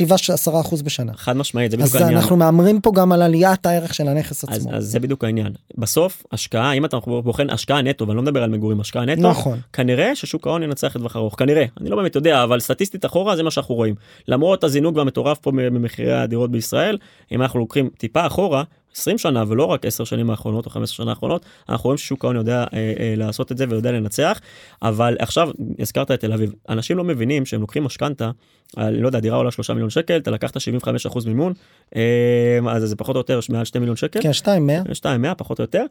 [0.61, 1.12] אחוז בשנה.
[1.16, 2.18] חד משמעית זה בדיוק אז העניין.
[2.18, 4.74] אנחנו מהמרים פה גם על עליית הערך של הנכס אז, עצמו.
[4.74, 8.51] אז זה בדיוק העניין בסוף השקעה אם אתה בוחן השקעה נטו ואני לא מדבר על
[8.51, 9.61] מגורים השקעה נטו נכון.
[9.72, 13.43] כנראה ששוק ההון ינצח לטווח ארוך כנראה אני לא באמת יודע אבל סטטיסטית אחורה זה
[13.43, 13.95] מה שאנחנו רואים
[14.28, 16.99] למרות הזינוק והמטורף פה במחירי הדירות בישראל
[17.32, 18.62] אם אנחנו לוקחים טיפה אחורה
[18.97, 22.36] 20 שנה ולא רק 10 שנים האחרונות או 15 שנה האחרונות אנחנו רואים ששוק ההון
[22.36, 24.40] יודע אה, אה, לעשות את זה ויודע לנצח
[24.82, 28.30] אבל עכשיו הזכרת את תל אביב אנשים לא מבינים שהם לוקחים משכנתה
[28.76, 31.53] לא יודע דירה עולה 3 מיליון שקל אתה לקחת 75% מימון
[31.97, 34.22] אה, אז זה פחות או יותר מעל 2 מיליון שקל.
[34.22, 35.84] כן 2 100 2 100 פחות או יותר.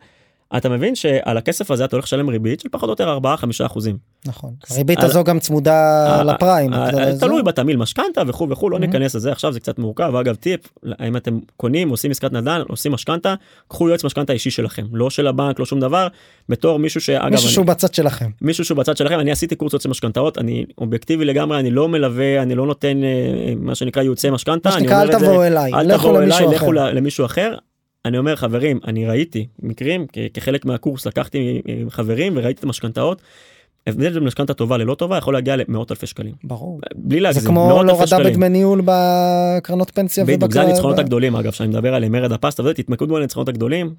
[0.57, 3.17] אתה מבין שעל הכסף הזה אתה הולך לשלם ריבית של פחות או יותר
[3.61, 3.97] 4-5 אחוזים.
[4.27, 4.53] נכון.
[4.71, 6.73] הריבית הזו גם צמודה לפריים.
[6.73, 6.89] אה,
[7.19, 8.79] תלוי בתמיל משכנתה וכו' וכו' לא Mhm.
[8.79, 10.59] ניכנס לזה עכשיו זה קצת מורכב אגב טיפ
[11.07, 13.35] אם אתם קונים עושים עסקת נדל"ן עושים משכנתה
[13.67, 16.07] קחו יועץ משכנתה אישי שלכם לא של הבנק לא שום דבר
[16.49, 18.29] בתור מישהו שאגב מישהו שהוא בצד שלכם.
[18.41, 22.41] מישהו שהוא בצד שלכם אני עשיתי קורס יועצי משכנתאות אני אובייקטיבי לגמרי אני לא מלווה
[22.41, 23.09] אני לא נותן אה,
[23.57, 25.73] מה שנקרא ייעוצי משכנתה מה שנקרא אל תבואו אליי.
[25.73, 25.93] אל
[26.55, 27.55] לכו למישהו אחר.
[28.05, 33.21] אני אומר חברים אני ראיתי מקרים כחלק מהקורס לקחתי חברים וראיתי את המשכנתאות.
[33.87, 36.79] הבדל בין משכנתה טובה ללא טובה יכול להגיע למאות אלפי שקלים ברור.
[36.95, 38.33] בלי זה להגזים כמו אלפי להורדה שקלים.
[38.33, 40.25] בדמי ניהול בקרנות פנסיה.
[40.25, 43.93] בדיוק זה הניצחונות הגדולים אגב שאני מדבר עליהם מרד הפסטה וזה תתמקדו על הניצחונות הגדולים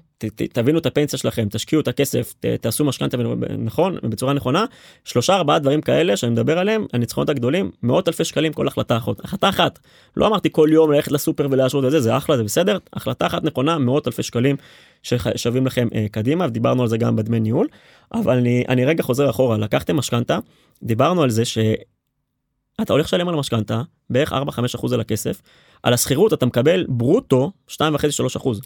[0.53, 3.17] תבינו את הפנסיה שלכם תשקיעו את הכסף תעשו משכנתה
[3.57, 4.65] נכון בצורה נכונה
[5.03, 9.19] שלושה ארבעה דברים כאלה שאני מדבר עליהם הניצחונות הגדולים מאות אלפי שקלים כל החלטה אחת
[9.23, 9.79] החלטה אחת
[10.17, 13.43] לא אמרתי כל יום ללכת לסופר ולהשרות את זה זה אחלה זה בסדר החלטה אחת
[13.43, 14.55] נכונה מאות אלפי שקלים
[15.03, 17.67] ששווים לכם אה, קדימה ודיברנו על זה גם בדמי ניהול.
[18.13, 20.39] אבל אני אני רגע חוזר אחורה לקחתם משכנתה
[20.83, 24.35] דיברנו על זה שאתה הולך לשלם על המשכנתה בערך 4-5%
[24.93, 25.41] על הכסף
[25.87, 27.75] על השכירות אתה מקבל ברוטו 2.5-3%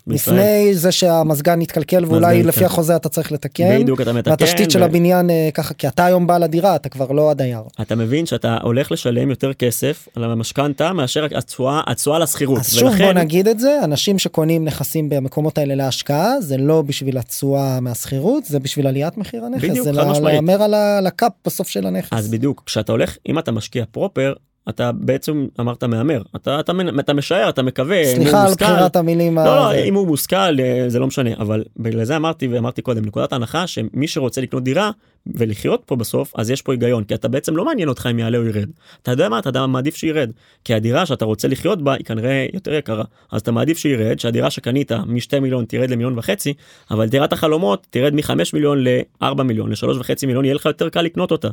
[0.07, 0.35] בישראל.
[0.35, 2.65] לפני זה שהמזגן יתקלקל ואולי לפי.
[2.65, 3.81] החוזה אתה צריך לתקן.
[3.81, 6.89] בדיוק אתה מתקן והתשתית של ו- הבניין אה, ככה כי אתה היום בעל הדירה אתה
[6.89, 7.61] כבר לא הדייר.
[7.81, 12.59] אתה מבין שאתה הולך לשלם יותר כסף על המשכנתה מאשר התשואה התשואה לשכירות.
[12.59, 17.17] אז שוב בוא נגיד את זה אנשים שקונים נכסים במקומות האלה להשקעה זה לא בשביל
[17.17, 20.35] התשואה מהשכירות זה בשביל עליית מחיר הנכס בדיוק, חד משמעית.
[20.35, 22.09] להמר על הקאפ בסוף של הנכס.
[22.11, 24.33] אז בדיוק כשאתה הולך אם אתה משקיע פרופר
[24.69, 29.37] אתה בעצם אמרת מהמר אתה אתה אתה משער אתה מקווה סליחה על בחירת המילים.
[29.37, 29.73] לא, לא.
[29.73, 33.67] אם הוא מושכל אה, זה לא משנה אבל בגלל זה אמרתי ואמרתי קודם נקודת ההנחה
[33.67, 34.91] שמי שרוצה לקנות דירה
[35.27, 38.37] ולחיות פה בסוף אז יש פה היגיון כי אתה בעצם לא מעניין אותך אם יעלה
[38.37, 38.69] או ירד
[39.01, 40.31] אתה יודע מה אתה מעדיף שירד
[40.63, 44.49] כי הדירה שאתה רוצה לחיות בה היא כנראה יותר יקרה אז אתה מעדיף שירד שהדירה
[44.49, 46.53] שקנית מ-2 מיליון תרד למיליון וחצי
[46.91, 51.01] אבל דירת החלומות תרד מ-5 מיליון ל-4 מיליון ל-3 וחצי מיליון יהיה לך יותר קל
[51.01, 51.49] לקנות אותה.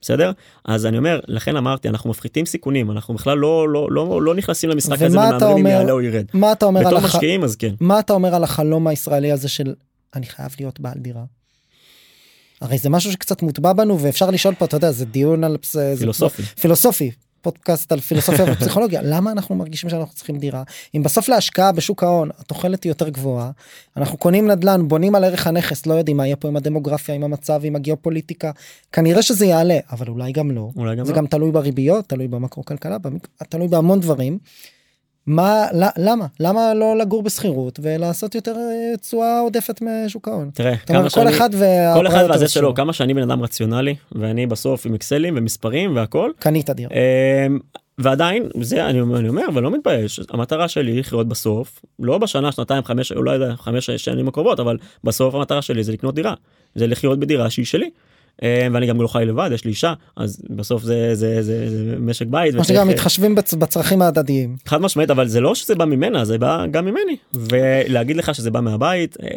[0.00, 0.32] בסדר
[0.64, 4.70] אז אני אומר לכן אמרתי אנחנו מפחיתים סיכונים אנחנו בכלל לא לא לא לא נכנסים
[4.70, 6.24] למשחק הזה ומהמרים אם יעלה או ירד.
[6.34, 6.98] מה אתה אומר על בתור.
[6.98, 7.74] משקיעים אז כן.
[7.80, 9.74] מה אתה אומר על החלום הישראלי הזה של
[10.14, 11.24] אני חייב להיות בעל דירה.
[12.60, 15.56] הרי זה משהו שקצת מוטבע בנו ואפשר לשאול פה אתה יודע זה דיון על
[15.98, 16.42] פילוסופי.
[16.42, 17.10] פילוסופי
[17.46, 20.62] פודקאסט על פילוסופיה ופסיכולוגיה למה אנחנו מרגישים שאנחנו צריכים דירה
[20.94, 23.50] אם בסוף להשקעה בשוק ההון התוחלת היא יותר גבוהה
[23.96, 27.24] אנחנו קונים נדל"ן בונים על ערך הנכס לא יודעים מה יהיה פה עם הדמוגרפיה עם
[27.24, 28.50] המצב עם הגיאופוליטיקה
[28.92, 31.18] כנראה שזה יעלה אבל אולי גם לא אולי גם זה לא.
[31.18, 33.28] גם תלוי בריביות תלוי במקרו כלכלה במק...
[33.48, 34.38] תלוי בהמון דברים.
[35.26, 35.66] מה
[35.96, 40.50] למה למה לא לגור בשכירות ולעשות יותר אה, תשואה עודפת משוק ההון.
[40.54, 41.50] תראה כמה כל שאני אחד
[41.94, 42.74] כל אחד והזה שלו.
[42.74, 46.90] כמה שאני בן אדם רציונלי ואני בסוף עם אקסלים ומספרים והכל קנית דירה.
[46.90, 47.58] אמ,
[47.98, 52.52] ועדיין זה אני אומר אני אומר ולא מתבייש המטרה שלי היא לחיות בסוף לא בשנה
[52.52, 56.34] שנתיים חמש אולי חמש שנים הקרובות אבל בסוף המטרה שלי זה לקנות דירה
[56.74, 57.90] זה לחיות בדירה שהיא שלי.
[58.42, 61.94] אמ, ואני גם לא חי לבד יש לי אישה אז בסוף זה זה זה, זה
[62.00, 62.54] משק בית.
[62.54, 64.56] מה שגם מתחשבים בצ- בצרכים ההדדיים.
[64.66, 68.50] חד משמעית אבל זה לא שזה בא ממנה זה בא גם ממני ולהגיד לך שזה
[68.50, 69.28] בא מהבית אה,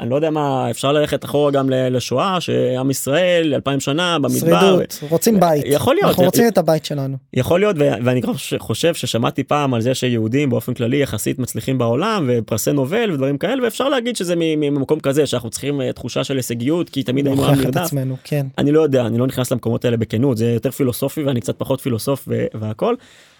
[0.00, 5.00] אני לא יודע מה אפשר ללכת אחורה גם לשואה שעם ישראל אלפיים שנה במדבר שרידות
[5.08, 6.08] רוצים בית יכול להיות.
[6.08, 7.16] אנחנו רוצים את הבית שלנו.
[7.34, 8.20] יכול להיות ואני
[8.58, 13.64] חושב- ששמעתי פעם על זה שיהודים באופן כללי יחסית מצליחים בעולם ופרסי נובל ודברים כאלה
[13.64, 17.54] ואפשר להגיד שזה ממקום כזה שאנחנו צריכים אה, תחושה של הישגיות כי תמיד היינו עם
[17.60, 17.90] נרדף.
[18.24, 18.46] כן.
[18.58, 21.80] אני לא יודע אני לא נכנס למקומות האלה בכנות זה יותר פילוסופי ואני קצת פחות
[21.80, 22.94] פילוסוף והכל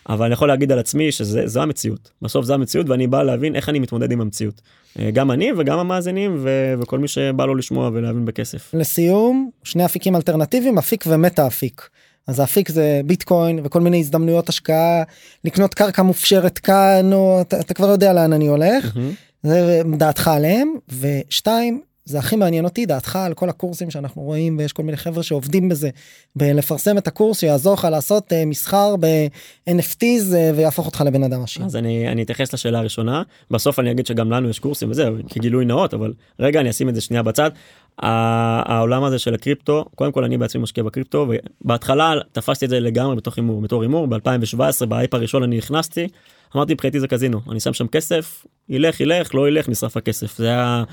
[0.09, 2.11] אבל אני יכול להגיד על עצמי שזה זו המציאות.
[2.23, 4.61] בסוף זו המציאות ואני בא להבין איך אני מתמודד עם המציאות.
[4.99, 8.75] אה, גם אני וגם המאזינים ו- וכל מי שבא לו לשמוע ולהבין בכסף.
[8.75, 11.89] לסיום שני אפיקים אלטרנטיביים אפיק ומטה אפיק.
[12.27, 15.03] אז האפיק זה ביטקוין וכל מיני הזדמנויות השקעה
[15.45, 18.99] לקנות קרקע מופשרת כאן או אתה, אתה כבר יודע לאן אני הולך.
[19.43, 20.75] זה דעתך עליהם.
[21.01, 25.23] ושתיים זה הכי מעניין אותי דעתך על כל הקורסים שאנחנו רואים ויש כל מיני חבר'ה
[25.23, 25.91] שעובדים בזה
[26.37, 31.65] בלפרסם את הקורס שיעזור לך לעשות uh, מסחר ב-NFTs uh, ויהפוך אותך לבן אדם עשיר.
[31.65, 35.65] אז אני אני אתייחס לשאלה הראשונה בסוף אני אגיד שגם לנו יש קורסים וזה כגילוי
[35.65, 37.51] נאות אבל רגע אני אשים את זה שנייה בצד.
[37.99, 41.27] העולם הזה של הקריפטו קודם כל אני בעצמי משקיע בקריפטו
[41.65, 46.09] ובהתחלה תפסתי את זה לגמרי בתוך הימור בתור הימור ב2017 באייפ הראשון אני נכנסתי
[46.57, 50.47] אמרתי מבחינתי זה קזינו אני שם שם כסף ילך ילך לא ילך נשרף הכסף זה
[50.47, 50.85] היה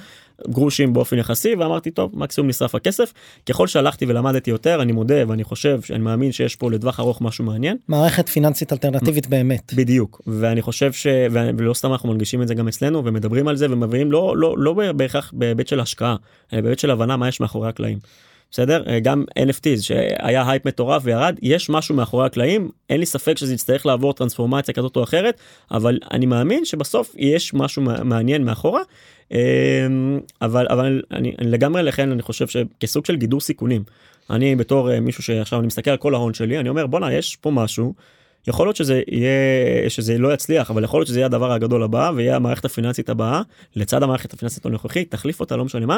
[0.48, 3.14] גרושים באופן יחסי ואמרתי טוב מקסימום נשרף הכסף.
[3.46, 7.46] ככל שהלכתי ולמדתי יותר אני מודה ואני חושב שאני מאמין שיש פה לטווח ארוך משהו
[7.46, 7.78] מעניין.
[7.88, 9.74] מערכת פיננסית אלטרנטיבית באמת.
[9.74, 10.22] בדיוק.
[10.28, 11.08] ואני חושב ש...
[11.32, 14.74] ולא סתם אנחנו מנגישים את זה גם אצלנו ומדברים על זה ומביאים לא לא לא
[14.96, 16.16] בהכרח בהיבט של השקעה
[16.52, 17.98] בהיבט של הבנה מה יש מאחורי הקלעים.
[18.56, 23.54] בסדר גם NFTs שהיה הייפ מטורף וירד יש משהו מאחורי הקלעים אין לי ספק שזה
[23.54, 25.40] יצטרך לעבור טרנספורמציה כזאת או אחרת
[25.72, 28.82] אבל אני מאמין שבסוף יש משהו מעניין מאחורה
[29.32, 29.38] אמ,
[30.42, 33.84] אבל אבל אני, אני לגמרי לכן אני חושב שכסוג של גידור סיכונים
[34.30, 37.36] אני בתור אה, מישהו שעכשיו אני מסתכל על כל ההון שלי אני אומר בואנה יש
[37.36, 37.94] פה משהו.
[38.48, 42.12] יכול להיות שזה יהיה שזה לא יצליח אבל יכול להיות שזה יהיה הדבר הגדול הבא
[42.16, 43.42] ויהיה המערכת הפיננסית הבאה
[43.76, 45.98] לצד המערכת הפיננסית הנוכחית תחליף אותה לא משנה מה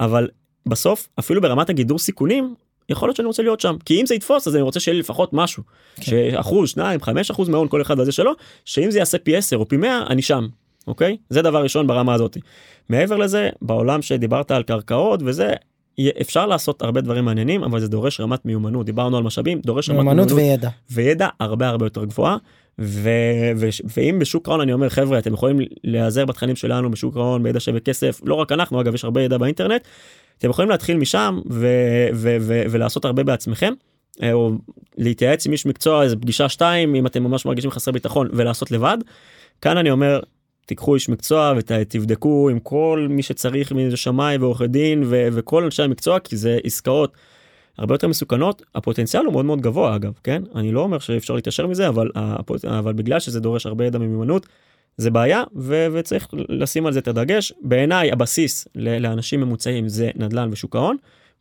[0.00, 0.28] אבל
[0.66, 2.54] בסוף אפילו ברמת הגידור סיכונים
[2.88, 3.76] יכול להיות שאני רוצה להיות שם.
[3.84, 5.62] כי אם זה יתפוס אז אני רוצה שיהיה לי לפחות משהו.
[5.96, 6.02] כן.
[6.02, 8.32] שאחוז שניים חמש אחוז מההון כל אחד הזה שלו
[8.64, 10.46] שאם זה יעשה פי 10 או פי 100 אני שם
[10.86, 11.16] אוקיי?
[11.30, 12.36] זה דבר ראשון ברמה הזאת.
[12.88, 15.52] מעבר לזה בעולם שדיברת על קרקעות וזה
[16.20, 18.86] אפשר לעשות הרבה דברים מעניינים אבל זה דורש רמת מיומנות.
[18.86, 20.68] דיברנו על משאבים דורש רמת מיומנות וידע.
[20.90, 22.36] וידע הרבה הרבה יותר גבוהה.
[22.78, 23.10] ו,
[23.56, 27.60] ו, ואם בשוק ההון אני אומר חבר'ה אתם יכולים להיעזר בתכנים שלנו בשוק ההון בידע
[27.60, 28.20] שווה כסף.
[28.24, 29.82] לא רק אנחנו אגב יש הרבה ידע באינטרנט
[30.38, 31.66] אתם יכולים להתחיל משם ו,
[32.14, 33.72] ו, ו, ולעשות הרבה בעצמכם.
[34.22, 34.52] אה, או
[34.96, 38.98] להתייעץ עם איש מקצוע איזה פגישה שתיים אם אתם ממש מרגישים חסרי ביטחון ולעשות לבד.
[39.60, 40.20] כאן אני אומר
[40.66, 45.82] תיקחו איש מקצוע ותבדקו עם כל מי שצריך מאיזה שמאי ועורכי דין ו- וכל אנשי
[45.82, 47.12] המקצוע כי זה עסקאות
[47.78, 51.66] הרבה יותר מסוכנות הפוטנציאל הוא מאוד מאוד גבוה אגב כן אני לא אומר שאפשר להתיישר
[51.66, 52.10] מזה אבל
[52.64, 54.46] אבל בגלל שזה דורש הרבה ידע ממיומנות
[54.96, 60.48] זה בעיה ו- וצריך לשים על זה את הדגש בעיניי הבסיס לאנשים ממוצעים זה נדל"ן
[60.52, 60.96] ושוק ההון.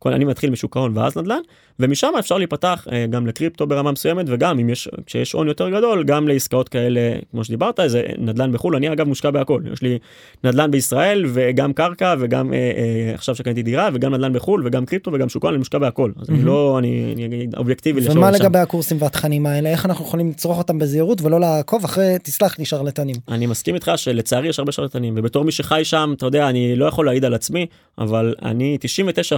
[0.05, 1.39] אני מתחיל משוק ההון ואז נדל"ן
[1.79, 6.03] ומשם אפשר להיפתח אה, גם לקריפטו ברמה מסוימת וגם אם יש כשיש הון יותר גדול
[6.03, 6.99] גם לעסקאות כאלה
[7.31, 9.99] כמו שדיברת איזה נדל"ן בחול אני אגב מושקע בהכל יש לי
[10.43, 15.11] נדל"ן בישראל וגם קרקע וגם אה, אה, עכשיו שקניתי דירה וגם נדל"ן בחול וגם קריפטו
[15.13, 18.09] וגם שוק ההון אני מושקע בהכל אז אני לא אני, אני אגיד אובייקטיבי.
[18.09, 22.59] ומה לגבי הקורסים והתכנים האלה איך אנחנו יכולים לצרוך אותם בזהירות ולא לעקוב אחרי תסלח
[22.59, 23.15] לי שרלטנים.
[23.29, 26.85] אני מסכים איתך שלצערי יש הרבה שרלטנים ובתור מי שחי שם אתה יודע אני לא
[26.85, 27.65] יכול להעיד על עצמי
[27.97, 28.77] אבל אני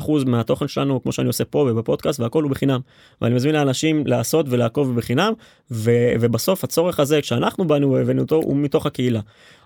[0.07, 0.11] 99%
[0.47, 2.79] מהתוכן שלנו כמו שאני עושה פה ובפודקאסט והכל הוא בחינם.
[3.21, 5.33] ואני מזמין לאנשים לעשות ולעקוב בחינם
[5.71, 9.19] ו- ובסוף הצורך הזה כשאנחנו באנו והבאנו אותו הוא מתוך הקהילה.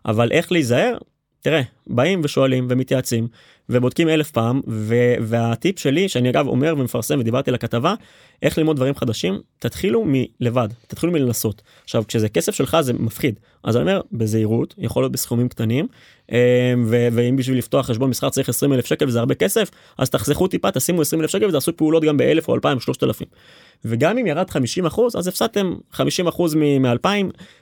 [0.05, 0.97] אבל איך להיזהר?
[1.41, 3.27] תראה באים ושואלים ומתייעצים
[3.69, 7.93] ובודקים אלף פעם ו- והטיפ שלי שאני אגב אומר ומפרסם ודיברתי על הכתבה
[8.41, 11.61] איך ללמוד דברים חדשים תתחילו מלבד תתחילו מלנסות.
[11.83, 13.39] עכשיו כשזה כסף שלך זה מפחיד.
[13.63, 15.87] אז אני אומר בזהירות יכול להיות בסכומים קטנים
[16.85, 20.47] ו- ואם בשביל לפתוח חשבון מסחר צריך 20 אלף שקל וזה הרבה כסף אז תחסכו
[20.47, 23.27] טיפה תשימו 20 אלף שקל ותעשו פעולות גם באלף או אלפיים שלושת אלפים.
[23.85, 27.07] וגם אם ירד 50 אחוז אז הפסדתם 50 אחוז מ-2000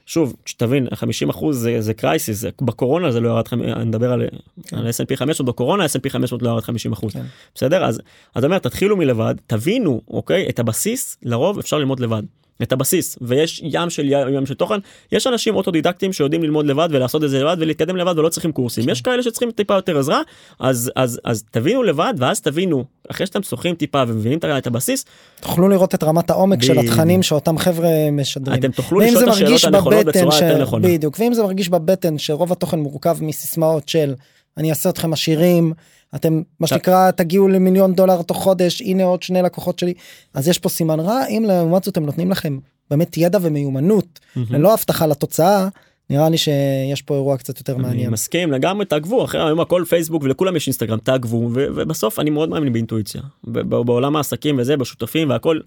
[0.05, 4.24] שוב שתבין 50 אחוז זה, זה קרייסיס בקורונה זה לא ירד אני מדבר על,
[4.67, 4.78] כן.
[4.78, 7.26] על S&P 500 בקורונה S&P 500 לא ירד 50 אחוז כן.
[7.55, 8.01] בסדר אז
[8.36, 12.24] אז אומר תתחילו מלבד תבינו אוקיי את הבסיס לרוב אפשר ללמוד לבד.
[12.64, 14.80] את הבסיס ויש ים של ים של תוכן.
[15.12, 18.84] יש אנשים אוטודידקטים שיודעים ללמוד לבד ולעשות את זה לבד ולהתקדם לבד ולא צריכים קורסים.
[18.84, 18.89] כן.
[18.89, 20.22] יש כאלה שצריכים טיפה יותר עזרה
[20.60, 25.05] אז אז אז תבינו לבד ואז תבינו אחרי שאתם שוחים טיפה ומבינים את הבסיס
[25.41, 28.60] תוכלו לראות את רמת העומק של התכנים שאותם חבר'ה משדרים.
[28.60, 30.41] אתם תוכלו לשאול את השאלות הנכונות בצורה ש...
[30.41, 30.88] יותר נכונה.
[30.88, 31.20] בדיוק.
[31.20, 34.14] ואם זה מרגיש בבטן שרוב התוכן מורכב מסיסמאות של
[34.57, 35.74] אני אעשה אתכם עשירים
[36.16, 39.93] אתם מה שנקרא תגיעו למיליון דולר תוך חודש הנה עוד שני לקוחות שלי
[40.34, 44.74] אז יש פה סימן רע אם לעומת זאת הם נותנים לכם באמת ידע ומיומנות ללא
[44.74, 45.68] הבטחה לתוצאה
[46.10, 48.05] נראה לי שיש פה אירוע קצת יותר מעניין.
[48.05, 52.49] אני מסכים לגמרי תעקבו אחרי היום הכל פייסבוק ולכולם יש אינסטגרם תעקבו ובסוף אני מאוד
[52.49, 55.60] מאמין באינטואיציה בעולם העסקים וזה בשותפים והכל.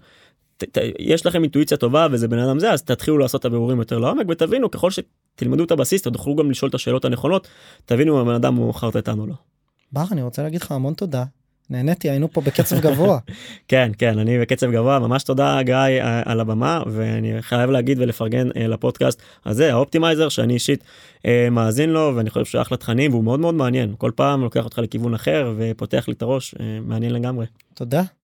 [0.99, 4.25] יש לכם אינטואיציה טובה וזה בן אדם זה אז תתחילו לעשות את הבירורים יותר לעומק
[4.29, 7.47] ותבינו ככל שתלמדו את הבסיס תוכלו גם לשאול את השאלות הנכונות
[7.85, 9.33] תבינו אם הבן אדם הוא חרטטן או לא.
[9.93, 11.23] בר אני רוצה להגיד לך המון תודה
[11.69, 13.19] נהניתי היינו פה בקצב גבוה.
[13.67, 18.47] כן כן אני בקצב גבוה ממש תודה גיא אה, על הבמה ואני חייב להגיד ולפרגן
[18.57, 20.83] אה, לפודקאסט הזה האופטימייזר שאני אישית
[21.25, 24.77] אה, מאזין לו ואני חושב שאחלה תכנים והוא מאוד מאוד מעניין כל פעם לוקח אותך
[24.79, 27.45] לכיוון אחר ופותח לי את הראש מעניין לגמרי.
[27.73, 28.03] תודה.